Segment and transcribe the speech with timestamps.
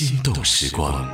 [0.00, 1.12] 心动时光。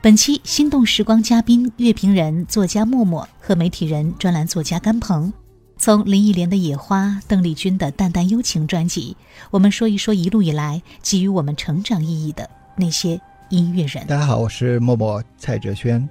[0.00, 5.30] 本期心动时光嘉宾乐评人、作家默默和媒体人、专栏作家甘鹏，
[5.76, 9.14] 从林忆莲的《野花》、邓丽君的《淡淡幽情》专辑，
[9.50, 13.20] 我们说一说一路以来给予我们成长意义的那些
[13.50, 14.06] 音乐人。
[14.06, 16.08] 大家好，我是默默蔡哲轩，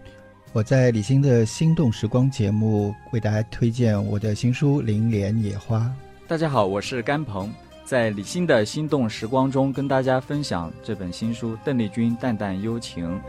[0.53, 5.79] 我在李欣的心动时光节目为大家推荐我的新书《林莲野花》。
[6.27, 7.51] 大家好，我是甘鹏，
[7.89, 13.19] 在李欣的心动时光中跟大家分享这本新书《邓丽君淡淡幽情》。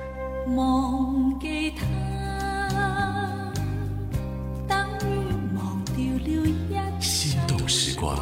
[0.55, 1.87] 忘记他，
[4.69, 8.15] 等于忘掉了一心动时光。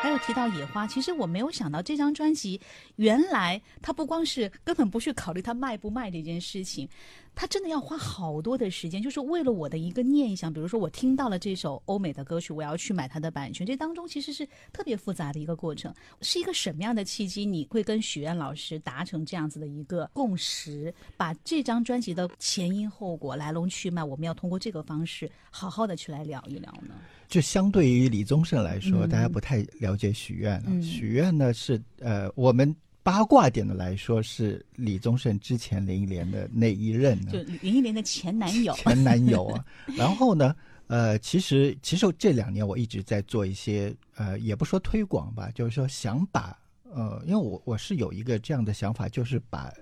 [0.00, 2.58] 还有提到野花，其实我没有想到这张专辑，
[2.96, 6.88] 原来他不光是根本不去考虑他卖不卖这件事情，
[7.34, 10.52] 他真的要花好多的时间，就是为了我的一个念想。
[10.52, 15.92] 比如说我听到了这首欧美的歌曲，我要去买它的版权，这当中其实是特别复杂的一个过程。
[16.20, 26.94] 是一个什么样的契机，你会跟许愿老师达成这样子的一个共识，把这张专辑的前因后果、来龙去脉，我们要通过这个方式好好的去来聊一聊呢？
[27.28, 30.82] 就相对于李宗盛来说，大家不太了解许愿了。
[30.82, 37.32] 许愿呢是呃，我们八卦点的来说是李宗盛之前林忆莲的那一任呢？
[37.32, 39.64] 就林忆莲的前男友，前男友啊。
[39.98, 40.54] 然后呢，
[40.86, 49.72] 呃，其实其实这两年我一直在做一些呃，也不说推广吧，就是说想把呃，因为我我是有一个这样的想法，就是把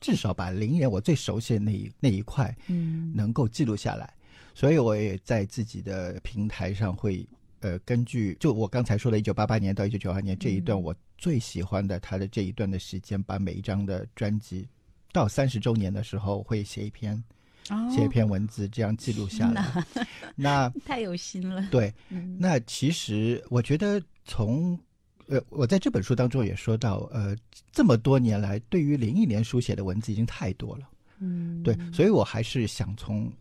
[0.00, 3.12] 至少把林忆莲我最熟悉的那一那一块嗯。
[3.14, 4.12] 能够记录下来，
[4.54, 7.26] 所以我也在自己的平台上会
[7.60, 14.68] 呃根据就我刚才说的一九八八年到一九九二年这一段我最喜欢的他的这一段的时间，把每一张的专辑
[15.12, 17.22] 到三十周年的时候会写一篇
[17.70, 19.84] 哦写一篇文字，这样记录下来。
[20.34, 21.66] 那 太有心了。
[21.70, 24.78] 对，嗯那其实我觉得从
[25.28, 27.34] 呃，我在这本书当中也说到，呃，
[27.72, 30.88] 这么多年来，对于林忆莲书写的文字已经太多了。
[31.18, 33.32] 嗯，对，所以我还是想从，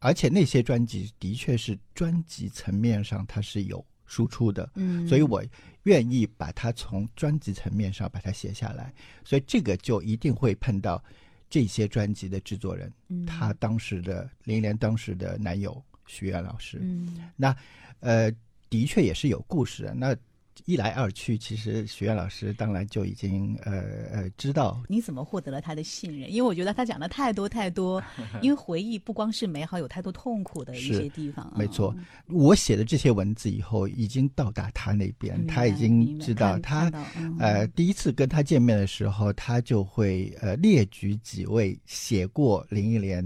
[0.00, 5.44] 而且那些专辑的确是专辑层面上它是有输出的，嗯，所以我
[5.82, 8.92] 愿意把它从专辑层面上把它写下来，
[9.24, 11.02] 所以这个就一定会碰到
[11.50, 17.54] 这些专辑的制作人，嗯他当时的林忆莲当时的男友徐源老师，嗯那
[18.00, 18.30] 呃，
[18.70, 19.94] 的确也是有故事的。
[19.94, 20.16] 那
[20.64, 23.72] 一来二去，其实徐源老师当然就已经呃
[24.12, 26.30] 呃知道你怎么获得了他的信任？
[26.30, 28.02] 因为我觉得他讲的太多太多，
[28.42, 31.54] 因为回忆不光是美好，有太多痛苦的一些地方啊。
[31.56, 31.94] 没错，
[32.26, 36.90] 我写的这些文字以后，已经到达他那边，他已经知道他
[37.38, 43.24] 呃第一次跟他见面的时候，他就会呃列举几位写过林忆莲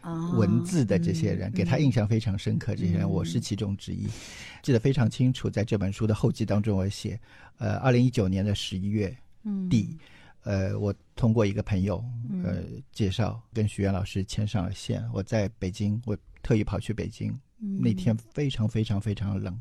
[0.00, 2.74] 啊文字的这些人，嗯给他印象非常深刻。
[2.74, 4.06] 这些人，嗯我是其中之一，
[4.62, 5.50] 记得非常清楚。
[5.50, 7.18] 在这本书的后记当中，我写，
[7.58, 9.96] 呃，二零一九年的十一月嗯底，
[10.42, 12.62] 呃，我通过一个朋友嗯呃
[12.92, 15.04] 介绍，跟徐源老师牵上了线。
[15.12, 17.30] 我在北京，我特意跑去北京，
[17.60, 19.58] 嗯那天非常非常非常冷，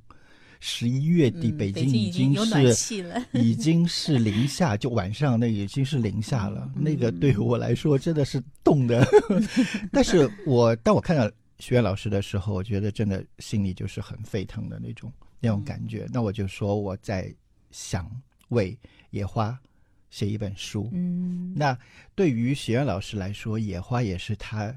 [0.59, 2.94] 十一月底，嗯北京已经是。
[3.34, 6.69] 已经是零下，就晚上那已经是零下了。
[6.75, 9.06] 嗯那个对我来说真的是冻的。
[9.91, 11.29] 但是我当我看到
[11.59, 15.12] 徐源老师的时候，我觉得真的心里就是很沸腾的那种
[15.43, 16.07] 那种感嗯觉。
[16.09, 17.31] 那我就说我在
[17.69, 18.09] 想
[18.47, 18.77] 为
[19.09, 19.59] 野花
[20.09, 20.89] 写一本书。
[20.93, 21.77] 嗯，那
[22.15, 24.73] 对于学院老师来说，野花也是他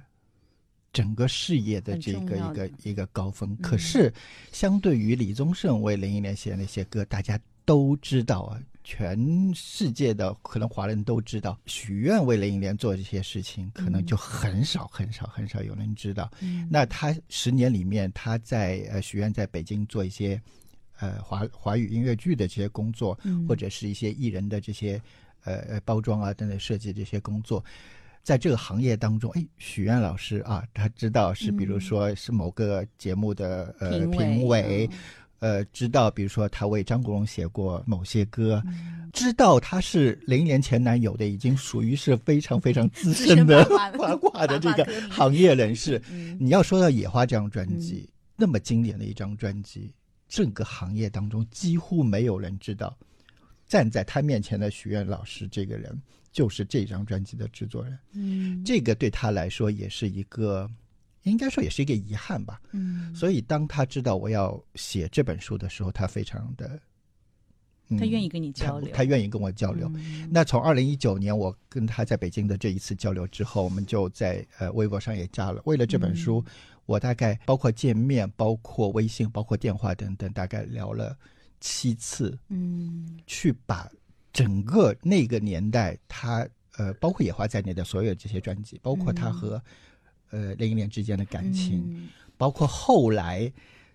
[0.92, 3.52] 整个事业的这个一个一个高峰。
[3.52, 4.12] 嗯可是，
[4.50, 16.30] 相对于李宗盛为林忆莲写的那些歌，大家都知道啊，全世界的可能华人都知道，许愿为林忆莲做这些事情，可能就很少很少很少有人知道。
[16.40, 16.68] 嗯。
[16.70, 20.40] 那他十年里面，他在呃许愿在北京做一些
[21.00, 23.44] 呃华华语音乐剧的这些工作，嗯。
[23.48, 25.02] 或者是一些艺人的这些
[25.42, 27.64] 呃呃包装啊等等设计这些工作，
[28.22, 34.88] 在这个行业当中，哎，许愿老师啊，他知道是比如说是某个节目的呃评委
[35.38, 38.62] 呃，知道，比如说他为张国荣写过某些歌，
[39.12, 43.64] 知道他是零年前男友的，已经属于是非常非常资资深深的
[43.98, 46.00] 八卦的这个行业人士。
[46.10, 49.92] 嗯你要说到《野花》这张专辑，那么经典的一张专辑，
[50.28, 52.96] 整个行业当中几乎没有人知道，
[53.68, 56.00] 站在他面前的许愿老师这个人
[56.32, 57.98] 就是这张专辑的制作人。
[58.12, 60.70] 嗯这个对他来说也是一个，
[61.30, 62.60] 应该说也是一个遗憾吧。
[62.72, 66.80] 嗯，所以当他知道我要写这本书的时候，他非常的，
[67.88, 69.90] 嗯他愿意跟你交流，他他愿意跟我交流。
[69.94, 75.60] 嗯那从二零一九年我跟他在北京的这一次交流之后，我们就在呃微博上也加了。
[75.64, 76.52] 为了这本书，嗯
[76.86, 81.18] 我大概包括见面、包括微信、包括电话等等，大概聊了
[81.58, 83.90] 七次，嗯去把
[84.32, 89.60] 整个那个年代，他呃，包括野花在内的所有这些专辑，包括他和、
[90.36, 93.50] 呃林忆莲之间的感情，嗯包括后来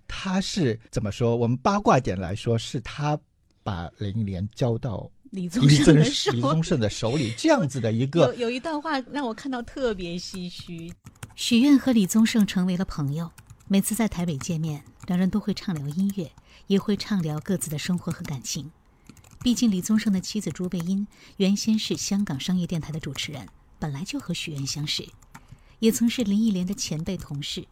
[0.08, 1.36] 他是怎么说？
[1.36, 3.20] 我们八卦点来说，是他
[3.62, 10.92] 把林忆莲交到李宗盛的手李宗盛的手里，这样子的一个 有有一段话让我看到特别唏嘘。
[11.36, 13.32] 许愿和李宗盛成为了朋友，
[13.68, 16.32] 每次在台北见面，两人都会畅聊音乐，
[16.68, 18.72] 也会畅聊各自的生活和感情。
[19.44, 21.08] 毕竟李宗盛的妻子朱贝因
[21.38, 23.48] 原先是香港商业电台的主持人，
[23.80, 25.08] 本来就和许愿相识，
[25.82, 27.66] 也曾是林忆莲的前辈同事。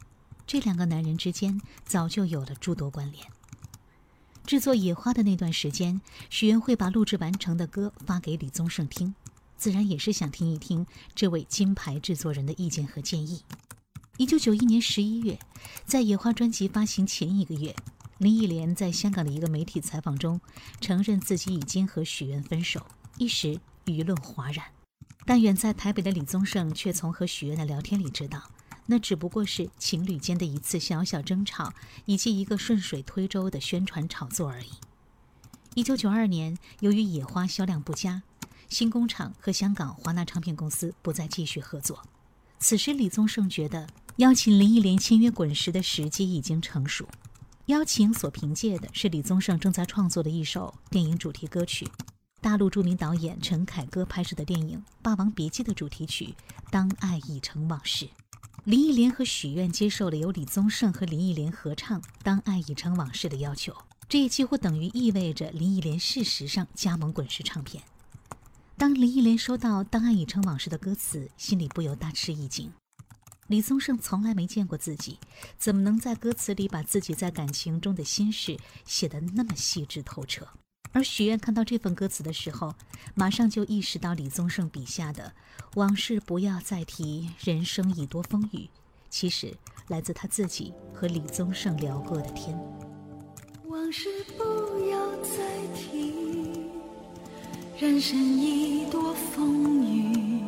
[0.47, 3.23] 这两个男人之间早就有了诸多关联。
[4.45, 6.01] 制作《野花》的那段时间，
[6.31, 9.13] 许愿会把录制完成的歌发给李宗盛听，
[9.55, 13.43] 自然也是想听一听这位金牌制作人的意见和建议。
[14.17, 15.37] 一九九一年十一月，
[15.85, 17.75] 在《野花》专辑发行前一个月，
[18.17, 20.41] 林忆莲在香港的一个媒体采访中
[20.81, 22.87] 承认自己已经和许愿分手，
[23.19, 24.65] 一时舆论哗然。
[25.29, 28.49] 但远在台北的李宗盛却从和许愿的聊天里知道，
[28.87, 31.71] 那只不过是情侣间的一次小小争吵，
[32.05, 34.71] 以及一个顺水推舟的宣传炒作而已。
[35.75, 38.23] 一九九二年，由于《野花》销量不佳，
[38.69, 42.01] 新工厂和香港华纳唱片公司不再继续合作。
[42.57, 47.07] 此时，李宗盛觉得邀请林忆莲签约滚石的时机已经成熟。
[47.67, 51.87] 邀请所凭借的是李宗盛正在创作的一首电影主题歌曲，
[52.41, 56.25] 大陆著名导演陈凯歌拍摄的电影《霸王别姬》的主题曲
[56.69, 58.05] 《当爱已成往事》。
[58.63, 63.75] 林忆莲和许愿接受了由李宗盛和林忆莲合唱《当爱已成往事》的要求，
[64.07, 67.83] 这也几乎等于意味着林忆莲事实上加盟滚石唱片。
[68.77, 72.71] 当林忆莲收到《当爱已成往事》的歌词，心里不由大吃一惊。
[73.47, 75.19] 李宗盛从来没见过自己，
[75.57, 80.47] 怎么能在歌词里把自己在感情中的心事写得那么细致透彻？
[80.91, 82.73] 而许愿看到这份歌词的时候，
[83.15, 85.33] 马上就意识到李宗盛笔下的
[85.75, 88.69] “往事不要再提，人生已多风雨”，
[89.09, 89.53] 其实
[89.87, 92.57] 来自他自己和李宗盛聊过的天。
[93.67, 96.71] 往事不要再提，
[97.79, 100.41] 人生已多风雨。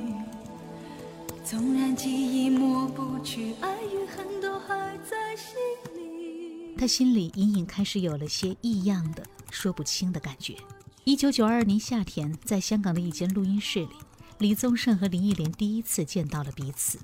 [1.45, 5.53] 纵然记忆抹不去，爱与恨都还在心
[5.95, 6.75] 里。
[6.77, 10.57] 他心里隐隐开始有了些异样的、说不清的感觉。
[11.03, 13.95] 一九九二年夏天，在香港的一间录音室里，
[14.39, 16.97] 李宗盛和林忆莲第一次见到了彼此。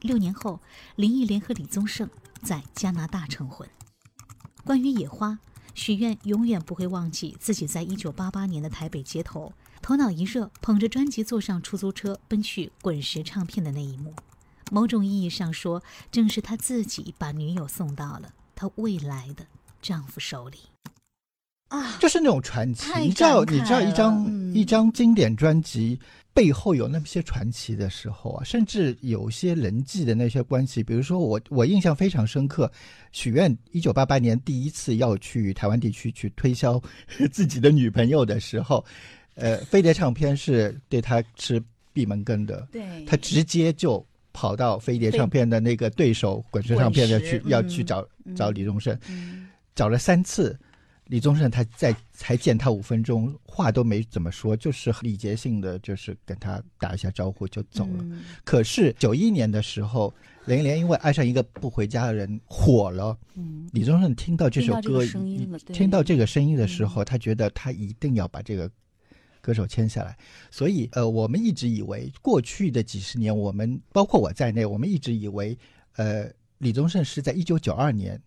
[0.00, 0.60] 六年后，
[0.96, 2.08] 林忆莲和李宗盛
[2.42, 3.68] 在加拿大成婚。
[4.64, 5.38] 关于野花，
[5.74, 14.14] 许愿永远不会忘记自己在一九八八年的台北街头，头脑一热，捧着专辑坐上出租车奔去滚石唱片的那一幕。
[14.70, 19.46] 某种意义上说，正是他自己把女友送到了他未来的
[19.80, 20.58] 丈夫手里。
[21.72, 22.92] 啊，就是那种传奇。
[23.00, 24.42] 你知道，你知道一张、嗯。
[24.54, 25.98] 一张经典专辑
[26.34, 30.82] 背后有那么些传奇的时候啊，甚至有些人际的那些关系。
[30.82, 32.70] 比如说我，我印象非常深刻，
[33.12, 36.78] 许愿一九八八年第一次要去台湾地区去推销
[37.32, 38.84] 自己的女朋友的时候，
[39.36, 41.58] 呃，飞碟唱片是对他吃
[41.94, 44.04] 闭门羹的，对，他直接就
[44.34, 49.48] 跑到飞碟唱片的那个对手滚石唱片的去要去找嗯找李宗盛，嗯。
[49.74, 50.54] 找了三次，
[51.12, 57.98] 李宗盛他在才见他五分钟，话都没怎么说，就是礼节性的，就是跟他打一下招呼就走了。
[58.00, 60.10] 嗯可是九一年的时候，
[60.46, 68.70] 林忆莲因为爱上一个不回家的人火了，嗯李宗盛听到这首歌听到这个，声音听到这个声音的时候，他觉得他一定要把这个
[69.42, 70.16] 歌手签下来。
[70.50, 75.58] 所以，呃，我们一直以为过去的几十年，我们包括我在内，我们一直以为，
[75.96, 76.26] 呃，
[76.56, 78.18] 李宗盛是在一九九二年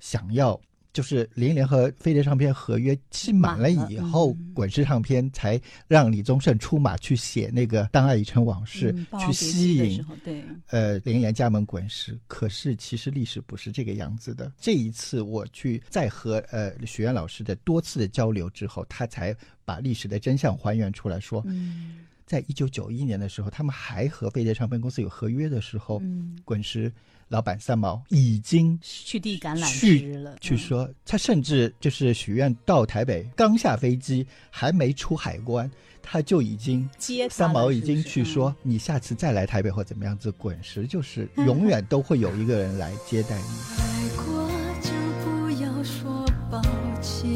[0.00, 0.60] 想要。
[0.96, 4.54] 就是林忆莲和飞碟唱片合约期满了以后，嗯。
[4.54, 8.90] 滚石唱片才让李宗盛出马去写那个《当爱已成往事》
[9.26, 14.50] 去吸引对，呃，林忆莲加盟滚石，可是其实历史不是这个样子的。
[14.58, 19.36] 这一次我去再和呃许愿老师的多次的交流之后，他才
[19.66, 21.98] 把历史的真相还原出来说，嗯。
[22.24, 26.90] 在一九九一年的时候，他们还和飞碟唱片公司有合约的时候，嗯，滚石
[27.28, 35.68] 老板三毛已经去递橄榄去枝了，嗯去说，他甚至就是许愿到台北刚下飞机，还没出海关，
[36.00, 43.44] 他就已经接三毛已经去说嗯，你下次再来台北或怎么样子，滚石就是永远都会有一个人来接待你。
[43.76, 44.48] 爱过
[44.80, 44.90] 就
[45.24, 46.62] 不要说抱
[47.02, 47.28] 歉，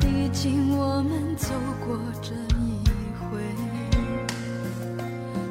[0.00, 1.48] 毕竟我们走
[1.86, 2.82] 过这一
[3.30, 3.38] 回，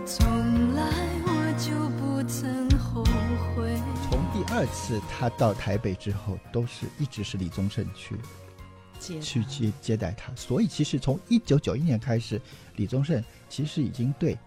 [0.06, 0.84] 从来
[1.26, 2.07] 我就不。
[2.26, 8.16] 从第二次他到台北之后，都是一直是李宗盛去
[9.00, 10.34] 接去接接待他。
[10.36, 12.42] 所以其实从一九九一年开始，
[12.76, 14.38] 李宗盛其实已经对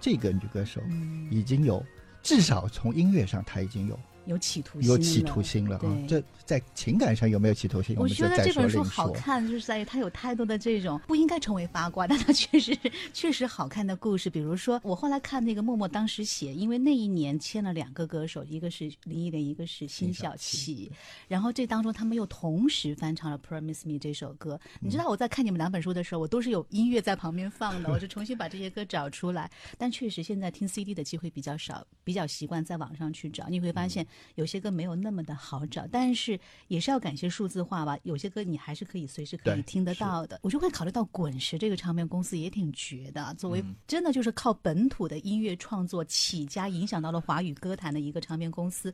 [0.00, 1.84] 这个女歌手嗯已经有
[2.22, 5.42] 至少从音乐上他已经有有企图心，有企图。
[5.42, 5.80] 心了啊。
[5.80, 8.82] 对这在情感上有没有企图心，我觉得这本书。
[8.82, 12.76] 好看，就是在于它有太多的这种不应该成为八卦，但它确实
[13.12, 14.28] 确实好看的故事。
[14.28, 20.90] 比如说，我后来看那个默默当时写，因为那一年签了两个歌手，一个是林忆莲，一个是辛晓琪，
[21.28, 24.58] 然后这当中他们又同时翻唱了《Promise Me》这首歌。
[24.80, 29.50] 你知道我在看你们两本书的时候，我都是有音乐在旁边放的，我就重新把这些歌找出来。
[29.78, 33.48] 但确实现在听 CD 的机会比较少，比较习惯在网上去找。
[33.48, 36.38] 你会发现有些歌没有那么的好找，但是
[36.68, 37.98] 也是要感谢数字化吧。
[38.02, 40.38] 有些歌你还是可以随时可以听得到的。
[40.42, 48.92] 我就会考虑到滚石这个唱片公司也挺绝的，作嗯为真的就是靠本土的音乐创作起家，影响到了华语歌坛的一个唱片公司。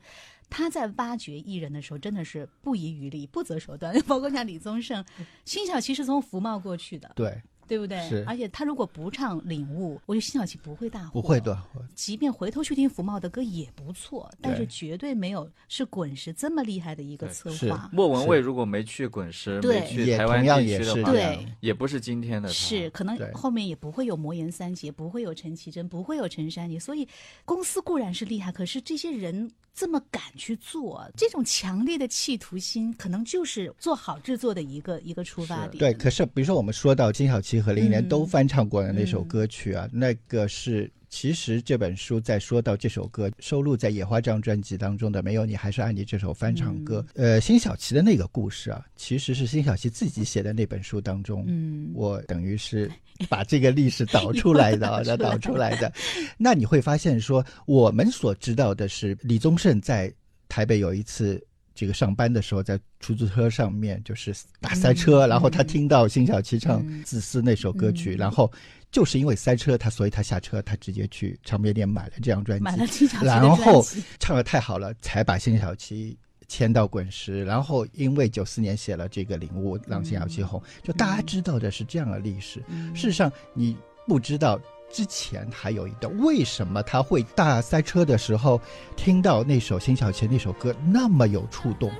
[0.48, 3.92] 他在挖掘艺人的时候，真的是不遗余力、不择手段。
[4.06, 5.04] 包括像李宗盛、
[5.44, 8.08] 辛晓琪是从福茂过去的，对，对不对？
[8.08, 11.80] 是而且他如果不唱《领悟》，我觉得辛晓琪不会大火，不会断火。
[11.94, 17.88] 即便回头去听福茂的歌也不错，但是绝对没有是滚石这么厉害的一个对策是划。
[17.92, 22.48] 莫文蔚如果没去滚石，对没去台湾地区的话，对也不是今天的。
[22.48, 27.06] 是，可能后面也不会有魔岩三杰，不会有陈绮贞，不会有陈珊妮，所以
[27.44, 35.78] 公司固然是厉害，可是这些人这么敢去做，这种强烈的企图心，可能就是做好制作的一个一个出发点。
[35.78, 38.08] 对，可是比如说我们说到金晓琪和林忆莲嗯。
[38.08, 39.28] 都翻唱过的那首嗯。
[39.28, 52.90] 歌曲啊，那个是其实这本书在说到这首歌收录在《野花》这张专辑当中的《没有你还是爱你》这首翻唱歌，嗯呃，辛晓琪的那个故事啊，其实是辛晓琪自己写的那本书当中，嗯，我等于是
[53.30, 55.90] 把这个历史导出来的啊， 导出来导出来的。
[56.36, 60.12] 那你会发现说，我们所知道的是李宗盛在
[60.50, 61.42] 台北有一次。
[61.76, 68.18] 这个上班的时候，在出租车上面就是大塞车，嗯然后他嗯听到辛晓琪唱嗯《自私》那首歌曲，嗯。
[68.18, 68.50] 然后
[68.90, 73.84] 就是因为塞车，他所以他下车，他直接去唱片店买了这张专辑，然后
[74.18, 76.16] 唱的太好了，才把辛晓琪
[76.48, 77.44] 签到滚石。
[77.44, 82.62] 然后因为九四年写了这个《领悟》，让辛晓琪红，就大家知道的是这样的历史。
[82.68, 82.94] 嗯。
[82.96, 84.58] 事实上，你不知道
[84.90, 88.60] 之前还有一段，为什么他会大塞车的时候
[88.96, 91.90] 听到那首辛晓琪那首歌那么有触动？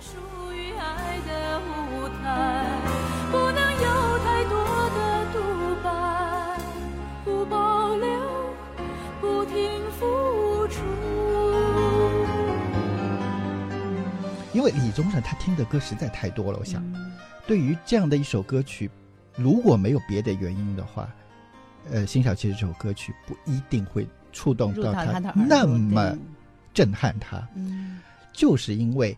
[14.53, 16.83] 因为李宗盛他听的歌实在太多了，我想。
[16.95, 17.13] 嗯
[17.47, 18.91] 对于这样的一首歌曲，
[19.37, 21.09] 如果没有别的原因的话，
[21.91, 26.17] 呃，辛晓琪这首歌曲不一定会触动到他那么
[26.75, 27.99] 震撼他，嗯。
[28.33, 29.17] 就是因为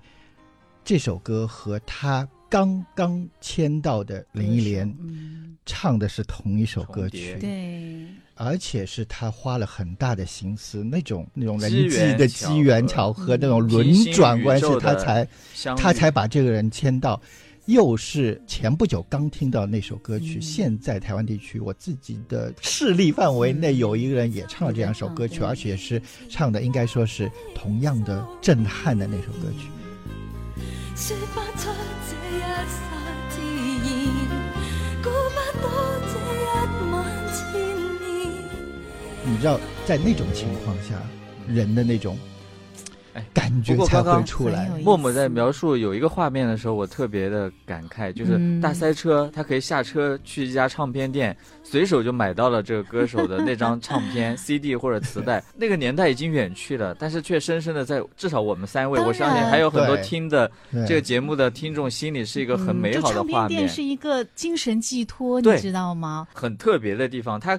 [0.84, 8.06] 这首歌和他刚刚签到的林忆莲嗯，唱的是同一首歌曲，对，
[8.36, 15.28] 而且是他花了很大的心思，那种那种人机际的缘巧机缘合巧合，嗯那种轮转关系他才
[15.76, 17.20] 他才把这个人签到。
[17.68, 29.68] 又是前不久刚听到那首歌曲，嗯现在台湾地区我自己的势力范围内嗯有一个人也唱了这样一首歌曲，而且是唱的应该说是同样的震撼的那首歌曲。
[30.96, 31.68] 说不出
[32.08, 32.80] 这一刹
[33.28, 33.36] 自
[33.84, 33.84] 然，
[35.02, 35.68] 估不到
[36.08, 36.40] 这一
[36.90, 36.96] 晚
[37.36, 37.36] 千
[38.00, 38.08] 年。
[39.26, 40.98] 你知道，在那种情况下，
[41.46, 42.37] 人的那种哎
[43.32, 44.78] 感觉才会出来很有。
[44.80, 55.42] 意默默在描述有一个画面的时候，我特别的感慨，就是嗯大塞车，他可以下车去一家唱片店，随手就买到了这个歌手的那张唱片 CD 或者磁带。
[55.56, 60.50] 那个年代已经远去了，但是却深深的在至少我们三位，我相信还有很多听的
[60.86, 66.26] 这个节目的听众心里是一个很美好的画面唱片店，是一个精神寄托，你知道吗？
[66.32, 67.58] 很特别的地方，它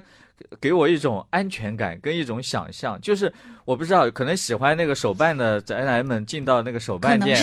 [0.60, 3.32] 给我一种安全感跟一种想象，就是
[3.64, 7.36] 我不知道，可能喜欢那个手办的宅男们进到那个手办店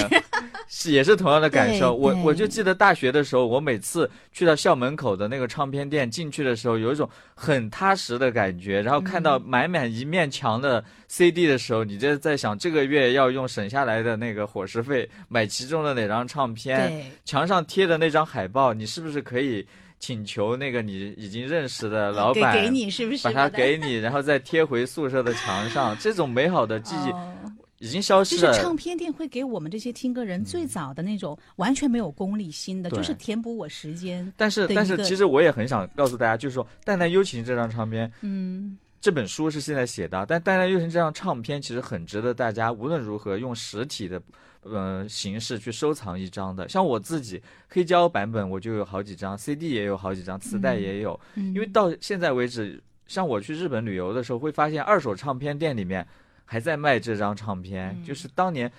[0.67, 1.95] 是 也是同样的感受。
[1.95, 8.81] 我我就记得大学的时候，我每次去到校门口的那个唱片店进去的时候，有一种很踏实的感觉。
[8.81, 17.11] 然后看到满满一面墙的 CD 的时候，你就在想这个月要用省下来的那个伙食费买其中的哪张唱片。
[17.23, 19.65] 墙上贴的那张海报，你是不是可以
[19.99, 23.23] 请求那个你已经认识的老板给给你是不是？
[23.23, 25.97] 把它给你，然后再贴回宿舍的墙上？
[25.99, 27.33] 这种美好的记忆哦
[27.79, 28.41] 已经消失了。
[28.41, 34.31] 就是唱片店会给我们这些听歌人最早的那种完全没有功利心的，对就是填补我时间。
[34.35, 44.19] 但是但是其实我也很想告诉大家，就是说《淡淡幽情》这张唱片，嗯，这本书是现在写的，但《淡淡忧情》这张唱片其实很值得大家无论如何用实体的
[44.63, 46.67] 呃形式去收藏一张的。
[46.67, 51.19] 像我自己黑胶版本我就有好几张，CD 也有好几张，磁带也有。
[51.35, 56.05] 嗯因为到现在为止，像我去日本旅游的时候，会发现二手唱片店里面
[56.45, 58.71] 还在卖这张唱片，嗯就是当年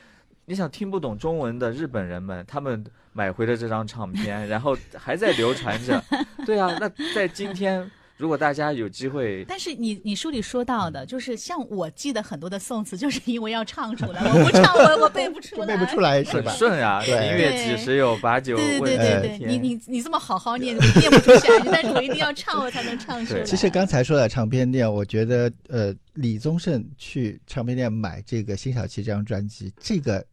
[0.46, 6.02] 你想听不懂中文的日本人们，他们买回了这张唱片，然后还在流传着。
[6.46, 16.00] 对啊，那在今天，如果大家有机会，但是你你书里说到的，就是像我记得很多的宋词，就是因为要唱出来，我不唱我我背不出 来，背不出。
[16.00, 16.52] 来是吧？
[16.52, 23.40] 顺啊，对明月几时有，把酒对问对对对对，你你你这么好好念，我念不出下去，但是我一定要唱，我才能唱出来。
[23.40, 30.24] 对其实刚才说的唱片店，我觉得呃，李宗盛去唱片店买这个辛晓琪这张专辑，这个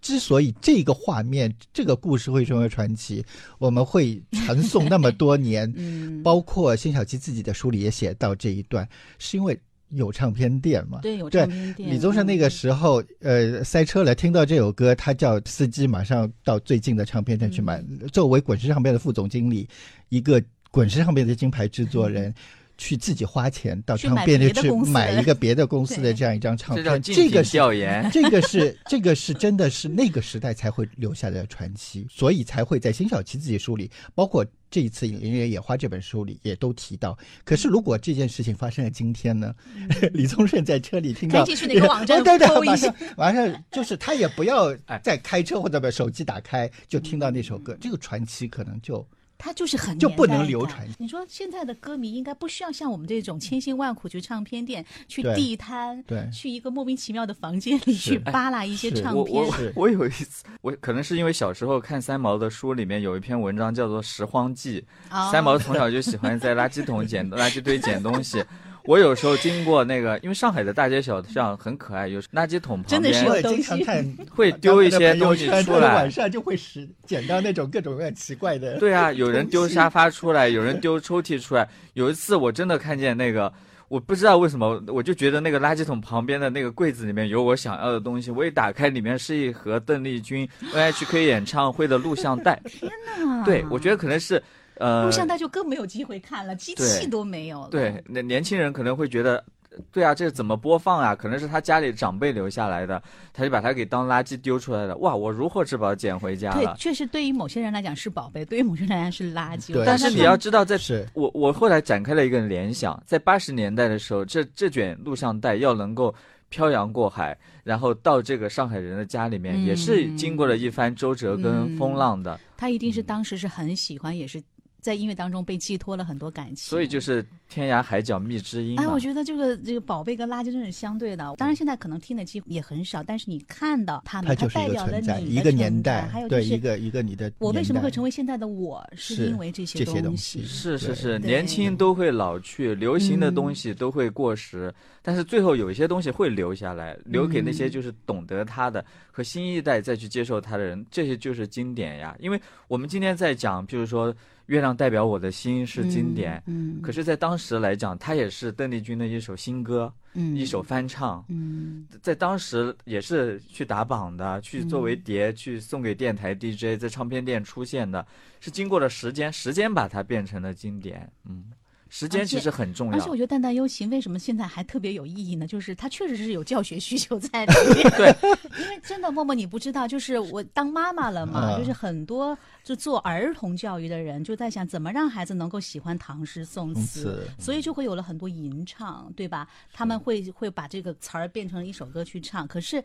[0.00, 3.24] 之所以这个画面、这个故事会成为传奇，
[3.58, 8.88] 我们会传颂那么多 年，嗯，包括辛晓琪自己的书里也写到这一段，
[9.18, 9.58] 是因为
[9.90, 11.00] 有唱片店嘛。
[11.02, 17.78] 对有唱片店，李宗盛那个嗯时候，呃，塞车了，听到这首歌，他叫司机马上到最近的唱片店去买。
[17.88, 19.68] 嗯作为滚石唱片的副总经理，
[20.08, 22.32] 一个滚石唱片的金牌制作人，
[22.80, 28.08] 去自己花钱到唱片店去买一个 别的公司的这样一张唱片，这个是调研。
[28.10, 37.18] 这个是这个是真的是那个时代才会留下的传奇，所以才会在辛晓琪自己书里，包括这一次《林月野花》这本书里也都提到。
[37.44, 39.54] 可是如果这件事情发生在今天呢？
[40.14, 49.06] 李宗盛在车里听到，赶紧去那个网站哦对对，搜一下马上马上就是他也不要哎再开车或者把手机打开就听到那首歌，这个传奇可能就
[49.42, 59.46] 它就是很就不能流传你说现在的歌迷应该不需要像我们这种千辛万苦去唱片店、去地摊、对去一个莫名其妙的房间里去扒拉一些唱片我。
[59.46, 64.84] 我 我有一次，我可能是因为小时候看三毛的书里面有一篇文章叫做《拾荒记》，
[65.16, 68.44] 哦三毛从小就喜欢在垃圾桶捡 垃圾堆捡东西。
[68.84, 76.10] 我有时候经过那个，因为上海的大街小巷很可爱，有垃圾桶旁边真的是有我也经常看 会丢一些东西出来 晚。
[76.10, 78.78] 上就会拾捡到那种各种各样奇怪的。
[78.78, 81.68] 对啊，有人丢沙发出来，有人丢抽屉出来。
[81.94, 83.52] 有一次我真的看见那个，
[83.88, 88.30] 我不知道为什么，我就觉得那个垃圾桶旁边的那个柜子里面有我想要的东西。
[88.30, 92.60] 我一打开，里面是一盒邓丽君 NHK 演唱会的录像带。
[92.64, 94.42] 天哪对，我觉得可能是
[94.80, 97.68] 呃，录像带就更没有机会看了，机器都没有了。
[97.68, 99.44] 对，那年轻人可能会觉得，
[99.92, 101.14] 对啊，这怎么播放啊？
[101.14, 103.00] 可能是他家里长辈留下来的，
[103.32, 104.96] 他就把它给当垃圾丢出来了。
[104.96, 106.64] 哇，我如获至宝捡回家了，。
[106.64, 109.80] 对确实对于某些人来讲是宝贝，对于某些人来讲是垃圾。
[109.84, 116.14] 但是你要知道在，是我我后来展开了一个联想，在八十年代的时候，这这卷录像带要能够
[116.48, 122.40] 漂洋过海，然后到这个上海人的家里面，嗯也是经过了一番周折跟风浪的。
[122.56, 124.42] 他一定是当时是很喜欢，也是
[124.80, 126.56] 在音乐当中被寄托了很多感情。
[126.56, 128.82] 所以就是天涯海角觅知音嘛。
[128.82, 131.34] 哎，我觉得这个这个宝贝跟垃圾真是相对的。
[131.38, 137.32] 当然，现在可能听的机会也很少，但是你看到他们，它就是一个代表了存在，你一个的年代还有，就是对一个一个你的。
[137.38, 138.10] 我为什么会成为？
[138.10, 152.16] 现在的我，是是因为这这些东东西是是是，年轻都会老去，流行的东西都会过时，但是最后有一些东西会留下来，留给那些就是懂得它的和新一代再去接受它的人，这些就是经典呀。
[152.18, 154.12] 因为我们今天在讲，就是说
[154.50, 160.34] 《月亮代表我的心》是经典，嗯，可是，在当时来讲，它也是邓丽君的一首新歌，嗯。
[160.34, 161.86] 一首翻唱，嗯。
[162.02, 168.04] 在当时也是去打榜的，去作为碟去送给电台 DJ，在唱片店出现的，
[168.40, 171.08] 是经过了时间，时间把它变成了经典。
[171.28, 171.44] 嗯，
[171.90, 173.20] 时间其实很重要而且我。
[173.20, 175.46] 觉得《淡淡幽情》为什么现在还特别有意义呢？
[175.46, 177.82] 就是它确实是有教学需求在里面。
[177.98, 178.16] 对，
[178.58, 189.46] 因为真的，默默你不知道，就是我当妈妈了嘛，嗯就是很多就做儿童教育的人就在想，怎么让孩子能够喜欢唐诗宋宋词，词所以就会有了很多吟唱，对吧？
[189.70, 192.82] 他们会会把这个词儿变成一首歌去唱，可是。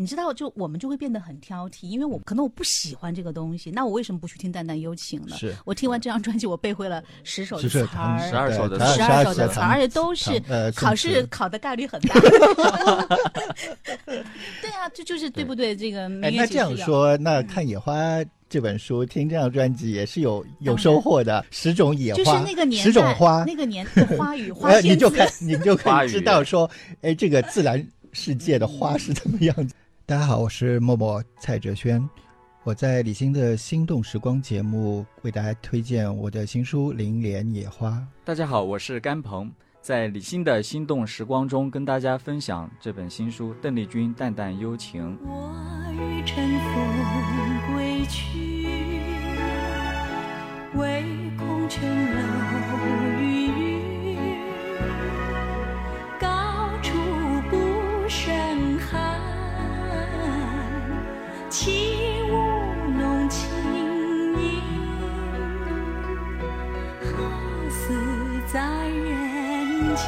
[0.00, 5.34] 你知道，就我们就会变得很挑剔，因为我可能我不喜欢这个东西，那我为什么不去听《淡淡幽情》呢？
[5.36, 10.40] 是我听完这张专辑，我背会了十首词儿，二十对十二首的词，首唐而且都是
[10.74, 12.20] 考试考的概率很大。
[14.60, 15.76] 对啊，这就是对不对？
[15.76, 17.94] 这个哎，那这样说，那看野花
[18.48, 21.44] 这本书，听这张专辑也是有有收获的。
[21.50, 26.70] 十种野就是花，那个年代，十种花，那个年的花语 花呃，你就看，你就可以知道说，
[27.02, 29.74] 哎，这个自然世界的花是怎么样子。
[30.06, 32.02] 大家好，我是默默蔡哲轩，
[32.68, 37.92] 我在李欣的心动时光节目为大家推荐我的新书《林莲野花》。
[38.26, 39.50] 大家好，我是甘鹏，
[39.80, 45.16] 在李欣的心动时光中跟大家分享这本新书《邓丽君淡淡幽情》。
[45.24, 45.50] 我
[45.94, 46.36] 欲乘
[46.74, 49.00] 风归去，
[50.74, 51.04] 唯
[51.38, 52.20] 恐琼楼
[68.58, 70.04] 在人间。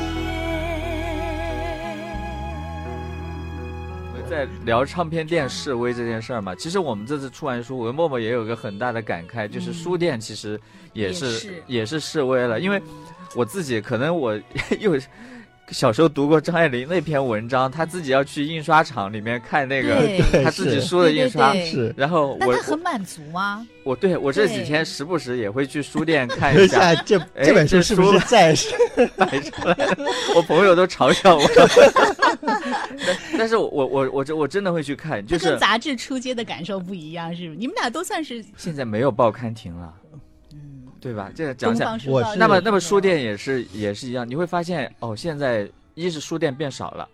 [4.29, 10.61] 在聊唱片店示威这件事儿嘛，其实我们这次出完书，我跟默默也有个很大的感慨，就是书店其实
[10.93, 11.63] 也是也是。
[11.67, 12.83] 也是示威了，因为
[13.37, 14.35] 我自己可能我
[14.81, 14.97] 又
[15.71, 21.61] 小时候读过张爱玲那篇文章，她自己要去印刷厂里面看那个对她自己书的印刷，对。
[21.63, 27.19] 对是然后我很满足吗，我对我这几天时不时也会去书店看一一下，这
[27.55, 28.55] 本书是不是在
[29.17, 29.97] 摆出来了，
[30.35, 31.43] 我朋友都嘲笑我，
[33.07, 37.57] 但但是我我我真我真的会去看，就是跟杂志出街的感受不一样，是不是？
[37.57, 40.10] 你们俩都算是现在没有报刊亭了，嗯，
[41.01, 41.31] 对吧？
[41.35, 47.09] 这个讲起来东方，书我是报这种那么那么书店也是也是一样，你会发现哦，现在一是书店变少了。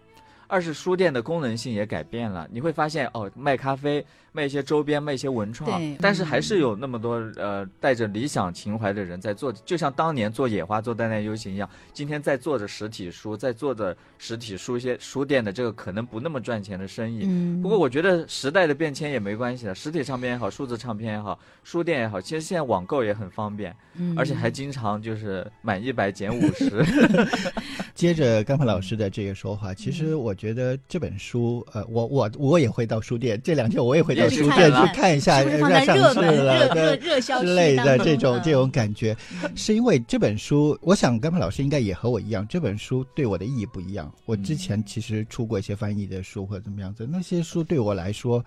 [0.46, 17.22] 二是书店的功能性也改变了，你会发现哦，卖咖啡、卖一些周边、卖一些文创，但是还嗯是有那么多呃带着理想情怀的人在做，就像当年做野花、做淡淡幽情一样，今天在做着实体书，在做着实体书一些书店的这个可能不那么赚钱的生意。
[17.24, 26.84] 嗯，不过我觉得时代的变迁也没关系的，实体唱片也好，数字唱片也好，书店也好，其实现在网购也很方便，嗯而且还经常就是满一百减五十。
[27.94, 39.16] 接着甘鹏老师的这个说法，其实我觉得这本书，呃，我我我也会到书店，这两天我也会到书店去看一下，是不是放呃上在热门市了热热热销之类的这种嗯这种感觉，
[39.56, 44.12] 是因为这本书，我想甘鹏老师应该也和我一样，这本书对我的意义不一样。
[44.26, 48.44] 我之前其实出过一些翻译的书或者怎么样子，那些书对我来说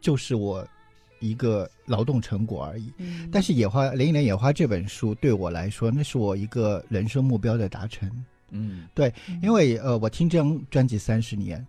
[0.00, 0.66] 就是我
[1.20, 2.92] 一个劳动成果而已。
[2.98, 8.10] 嗯但是《野花零一年野花》这本书对我来说，那是我一个人生目标的达成。
[8.50, 11.64] 嗯对因为呃，我听这张专辑三十年，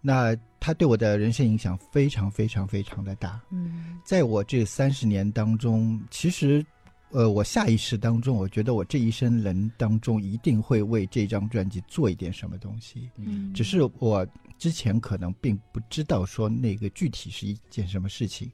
[0.00, 3.40] 那他对我的人生影响非常非常非常的大。
[3.50, 6.64] 嗯在我这三十年当中，其实
[7.10, 13.08] 呃，我下意识当中，我觉得我这一生人当中一定会为这张专辑做一点什么东西。
[13.16, 14.26] 嗯，只是我
[14.58, 18.50] 之前可能并不知道说那个具体是一件什么事情。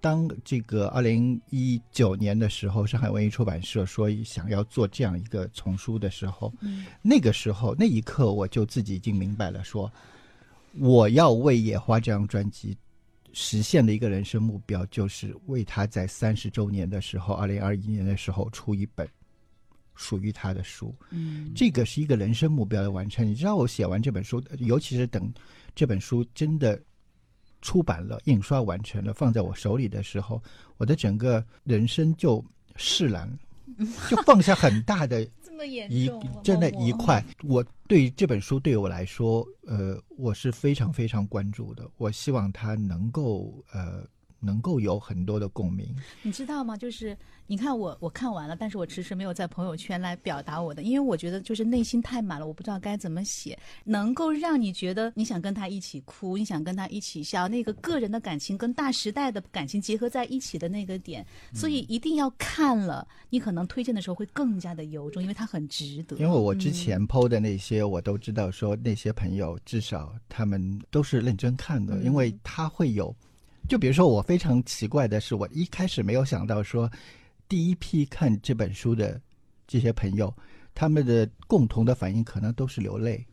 [0.00, 9.92] 当这个二零一九年的时候，上海文艺出版社说想要做这样一个丛书的时候，嗯那个时候那一刻我就自己已经明白了说，
[10.78, 12.76] 我要为《野花》这张专辑
[13.32, 19.08] 实现的一个人生目标，就是为他在三十周年的时候，二零二一年的时候出一本
[19.94, 20.94] 属于他的书。
[21.10, 23.26] 嗯这个是一个人生目标的完成。
[23.26, 25.32] 你知道，我写完这本书，尤其是等
[25.74, 26.80] 这本书真的
[27.62, 30.42] 出版了、印刷完成了，放在我手里的时候，
[30.76, 32.44] 我的整个人生就
[32.76, 33.30] 释然，
[34.08, 37.24] 就放下很大的 这么严一重啊，真的一块。
[37.42, 41.88] 我对这本书对我来说，呃，我是非常非常关注的。
[41.98, 44.02] 我希望它能够呃
[44.40, 45.86] 能够有很多的共鸣。
[46.22, 46.76] 你知道吗？
[46.76, 66.16] 就是你看我我看完了，但是我迟迟没有在朋友圈来表达我的，因为我觉得就是内心太满了，我不知道该怎么写，能够让你觉得你想跟他一起哭，你想跟他一起笑，那个个人的感情跟大时代的感情结合在一起的那个点，所以一定要看了，你可能推荐的时候会更加的由衷，因为它很值得。
[66.16, 73.14] 因为我之前剖的那些，我都知道说那些朋友至少他们都是认真看的，嗯因为他会有，
[73.70, 76.90] 就比如说我非常奇怪的是，我一开始没有想到说，
[77.48, 79.20] 第一批看这本书的
[79.64, 80.34] 这些朋友，
[80.74, 83.24] 他们的共同的反应可能都是流泪。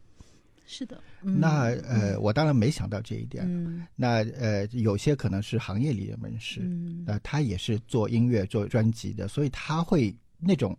[0.67, 3.45] 是的，嗯那呃，我当然没想到这一点。
[3.47, 10.77] 嗯那呃，有些可能是行业里的人士，嗯呃，他也是做音乐、做专辑的，所以他会那种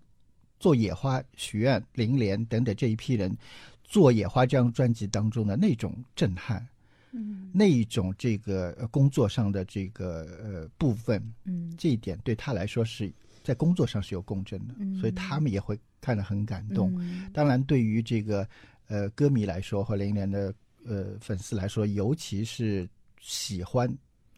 [0.60, 3.36] 做野花、许愿、林莲等等这一批人
[3.82, 6.64] 做野花这张专辑当中的那种震撼，
[7.12, 7.50] 嗯。
[7.52, 11.74] 那一种这个呃工作上的这个呃部分，嗯。
[11.76, 14.98] 这一点对他来说是在工作上是有共振的，嗯。
[14.98, 16.94] 所以他们也会看得很感动。
[16.98, 17.30] 嗯。
[17.32, 18.48] 当然，对于这个
[18.88, 20.54] 呃歌迷来说，或林莲的
[20.86, 22.88] 呃粉丝来说，尤其是
[23.20, 23.88] 喜欢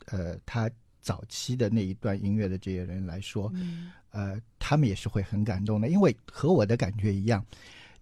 [0.06, 3.90] 呃他早期的那一段音乐的这些人来说，嗯。
[4.12, 7.46] 呃，他们也是会很感动的，因为和我的感觉一样，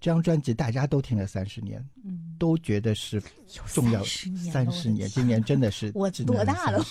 [0.00, 3.20] 这张专辑大家都听了三十年，嗯，都觉得是
[3.66, 6.84] 重要30年了三十年，今年真的是 我多大了？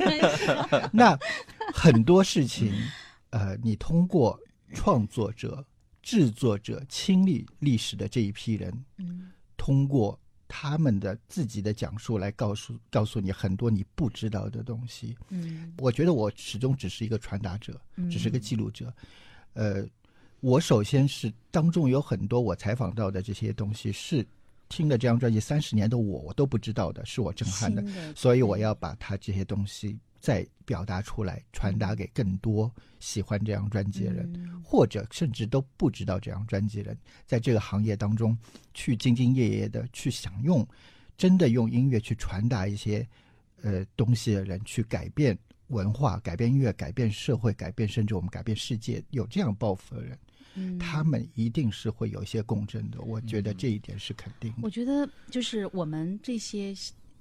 [0.92, 1.18] 那
[1.72, 2.72] 很多事情，
[3.30, 4.38] 呃，你通过
[4.74, 5.64] 创作者、
[6.02, 15.16] 制作者亲历历史的这一批人，嗯通过他们的自己的讲述来告诉告诉你很多你不知道的东西。
[15.30, 18.92] 嗯我觉得我始终只是一个传达者，嗯只是个记录者。
[19.54, 19.84] 呃，
[20.40, 24.24] 我首先是当中有很多我采访到的这些东西是
[24.68, 27.82] 听了这张专辑三十年的我我都不知道的，是我震撼的。
[27.82, 38.36] 的所以我要把他这些东西再表达出来，传达给更多喜欢这张专辑的人，嗯或者甚至都不知道这张专辑的人，在这个行业当中
[38.74, 40.66] 去兢兢业业的去享用，
[41.16, 43.06] 真的用音乐去传达一些
[43.62, 50.18] 呃东西的人，去改变文化、改变音乐、改变社会、改变甚至我们改变世界，有这样抱负的人，
[50.56, 53.00] 嗯他们一定是会有一些共振的。
[53.00, 54.58] 我觉得这一点是肯定的。
[54.62, 56.74] 我觉得就是我们这些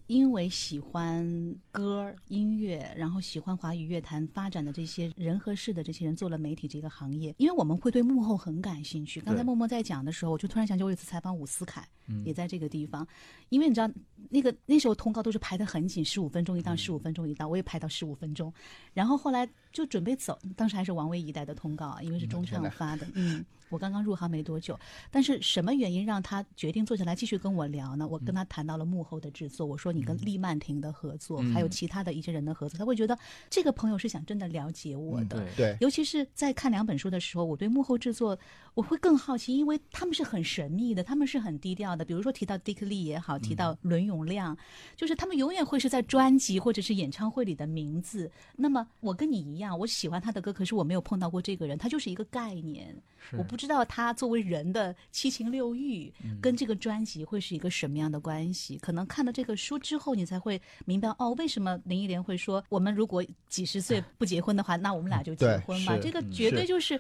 [0.08, 9.20] 因为喜欢歌音乐，然后喜欢华语乐坛发展的这些人和事的这些人，做了媒体这个行业，因为我们会对幕后很感兴趣。
[9.22, 13.08] 刚才默默在讲的时候，我就突然想起我有一次采访伍思凯，嗯也在这个地方，
[13.50, 13.90] 因为你知道
[14.30, 18.54] 那个那时候通告都是排的很紧，十五分钟一档，十五分钟一档，我也排到十五分钟，
[18.94, 23.44] 然后后来就准备走，当时还是王威一代的通告啊，因为是中唱发的，嗯。
[23.70, 28.08] 我刚刚入行没多久，但是什么原因让他决定坐下来继续跟我聊呢？
[28.08, 33.18] 我跟他谈到了幕后的制作，我说你跟利曼婷的合作，还有其他的一些人的合作，他会觉得
[33.50, 35.40] 这个朋友是想真的了解我的。
[35.40, 38.38] 对对，尤其是在看两本书的时候，我对幕后制作
[38.74, 42.04] 我会更好奇，因为他们是很神秘的，他们是很低调的。
[42.04, 44.58] 比如说提到 Dick Lee 也好，提到伦永亮，
[44.96, 48.30] 就是他们永远会是在专辑或者是演唱会里的名字。
[48.56, 52.96] 那么我跟你一样，我喜欢他的歌，可是我没有碰到过这个人，他就是一个概念，
[53.38, 58.78] 我不知道他作为人的七情六欲跟这个专辑会是一个什么样的关系。
[58.78, 65.96] 可能看了这个书之后，你才会明白哦，为什么林忆莲会说，我们如果几十岁不结婚的话，那我们俩就结婚嘛。
[66.02, 67.00] 这个绝对就是。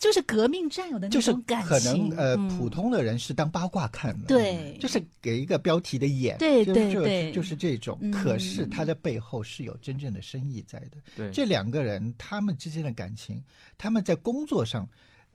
[0.00, 7.98] 就是革命战友的那就是种感可情，能呃，嗯普通的人是当八卦看的，对就是给一个标题的眼，对对对就是这种。
[8.00, 10.96] 嗯可是他的背后是有真正的深意在的。
[11.14, 13.44] 对这两个人他们之间的感情，
[13.76, 14.88] 他们在工作上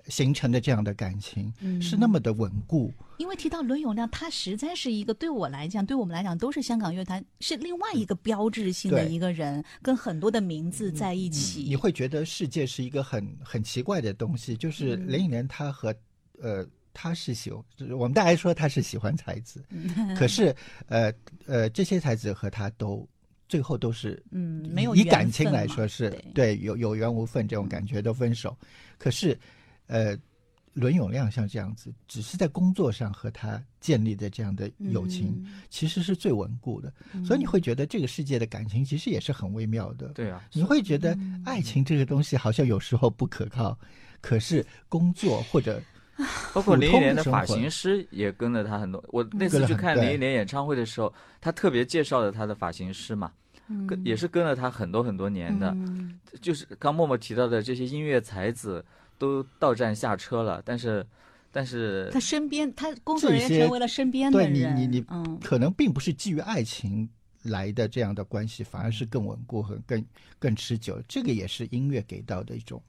[0.07, 2.93] 形成的这样的感情，嗯是那么的稳固。
[3.17, 11.61] 因为提到伦永亮，他实在是一个对我来讲，对我们来讲都是香港乐坛是另外一个标志性的一个人，跟很多的名字在一起。
[11.61, 15.95] 你会觉得世界是一个很很奇怪的东西，就是嗯林忆莲她和
[16.41, 16.65] 呃。
[16.97, 17.51] 她是喜，
[17.91, 19.61] 我们大家说她是喜欢才子，
[20.17, 20.55] 可是
[20.87, 21.11] 呃
[21.45, 23.05] 呃，这些才子和她都
[23.49, 28.57] 最后都是嗯没有以感情来说是对对有有缘无分这种感觉都分手，
[28.97, 29.37] 可是
[29.87, 30.17] 呃，
[30.73, 36.91] 伦永亮像这样子，只是在工作上和他建立的这样的友情，嗯其实是最稳固的，
[37.25, 40.07] 所以你会觉得这个世界的感情其实也是很微妙的。
[40.09, 43.77] 对啊，你会觉得嗯爱情这个东西好像有时候不可靠，
[44.21, 45.81] 可是工作或者
[46.53, 49.03] 包括林忆莲的发型师也跟了他很多。
[49.09, 53.31] 我那次去看林忆莲演唱会的时候，他特别介绍了他的发型师嘛，
[53.87, 55.71] 跟也是跟了他很多很多年的。
[55.71, 58.83] 嗯就是刚默默提到的这些音乐才子
[59.17, 61.05] 都到站下车了，但是
[61.51, 64.75] 但是他身边，他工作人员成为了身边的人对你人。
[64.75, 67.09] 你你嗯可能并不是基于爱情
[67.43, 70.05] 来的这样的关系，反而是更稳固和更
[70.37, 71.01] 更持久。
[71.07, 72.81] 这个也是音乐给到的一种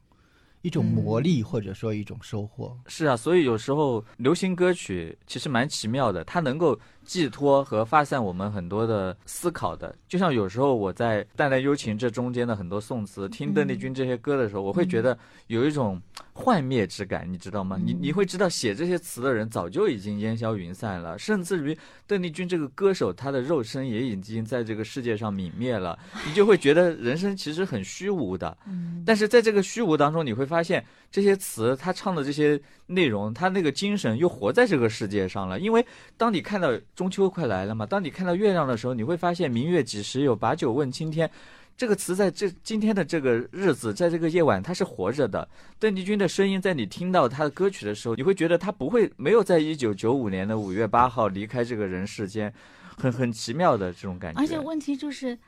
[0.63, 2.77] 一种魔力，或者说一种收获。
[2.87, 9.95] 是啊，所以有时候流行歌曲其实蛮奇妙的，它能够寄托和发散我们很多的思考的。
[10.09, 15.17] 就像有时候我在《淡淡幽情》这中间的很多宋词，听邓丽君这些歌的时候，我会觉得
[15.47, 16.01] 有一种
[16.33, 17.79] 幻灭之感，你知道吗？
[17.83, 28.57] 你你会知道写这些词的人早就已经烟消云散了，甚至于邓丽君这个歌手，她的肉身也已经在这个世界上泯灭了， 你就会觉得人生其实很虚无的。
[29.05, 30.85] 但是在这个虚无当中，你会发现
[31.17, 35.59] 这些词，他唱的这些内容，他那个精神又活在这个世界上了。
[35.59, 35.83] 因为
[36.19, 41.31] 当你看到中秋快来了嘛，当你看到月亮的时候，你会发现“明月几时有，把酒问青天”。
[41.75, 45.49] 这个词在这今天的这个日子，在这个夜晚，它是活着的。
[45.79, 52.53] 邓丽君的声音，在你听到她的歌曲的时候，你会觉得她不会没有在一九九五年的五月八号离开这个人世间，
[52.95, 54.39] 很很奇妙的这种感觉。
[54.39, 55.39] 而且问题就是，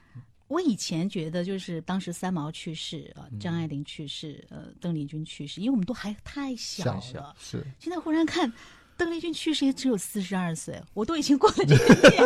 [0.48, 3.38] 我以前觉得就是当时三毛去世啊，嗯。
[3.38, 7.34] 张爱玲去世，呃，邓丽君去世，因为我们都还太小小了。
[7.38, 7.64] 是。
[7.78, 8.52] 现在忽然看，
[8.96, 12.22] 邓丽君去世也只有四十二岁，我都已经过了这个年，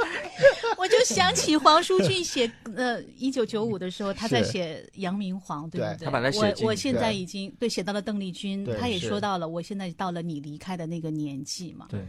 [0.76, 6.04] 我就想起黄舒骏写呃一九九五的时候，他在写杨明皇，对不对对？
[6.06, 11.86] 他把它写我我现在已经对写到了邓丽君，他也说到了，我现在到了你离开的那个年纪嘛。
[11.90, 12.00] 对，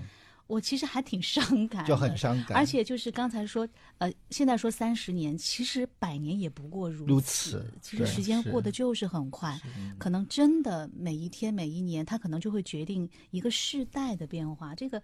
[0.52, 3.66] 我其实还挺伤感，就很伤感而且就是刚才说，
[4.00, 7.66] 呃，现在说三十年，其实百年也不过如如此。
[7.82, 9.58] 其实时间过得就是很快，
[9.98, 14.76] 可能真的每一天每一年，它可能就会决定一个世代的变化。
[14.76, 15.02] 这个。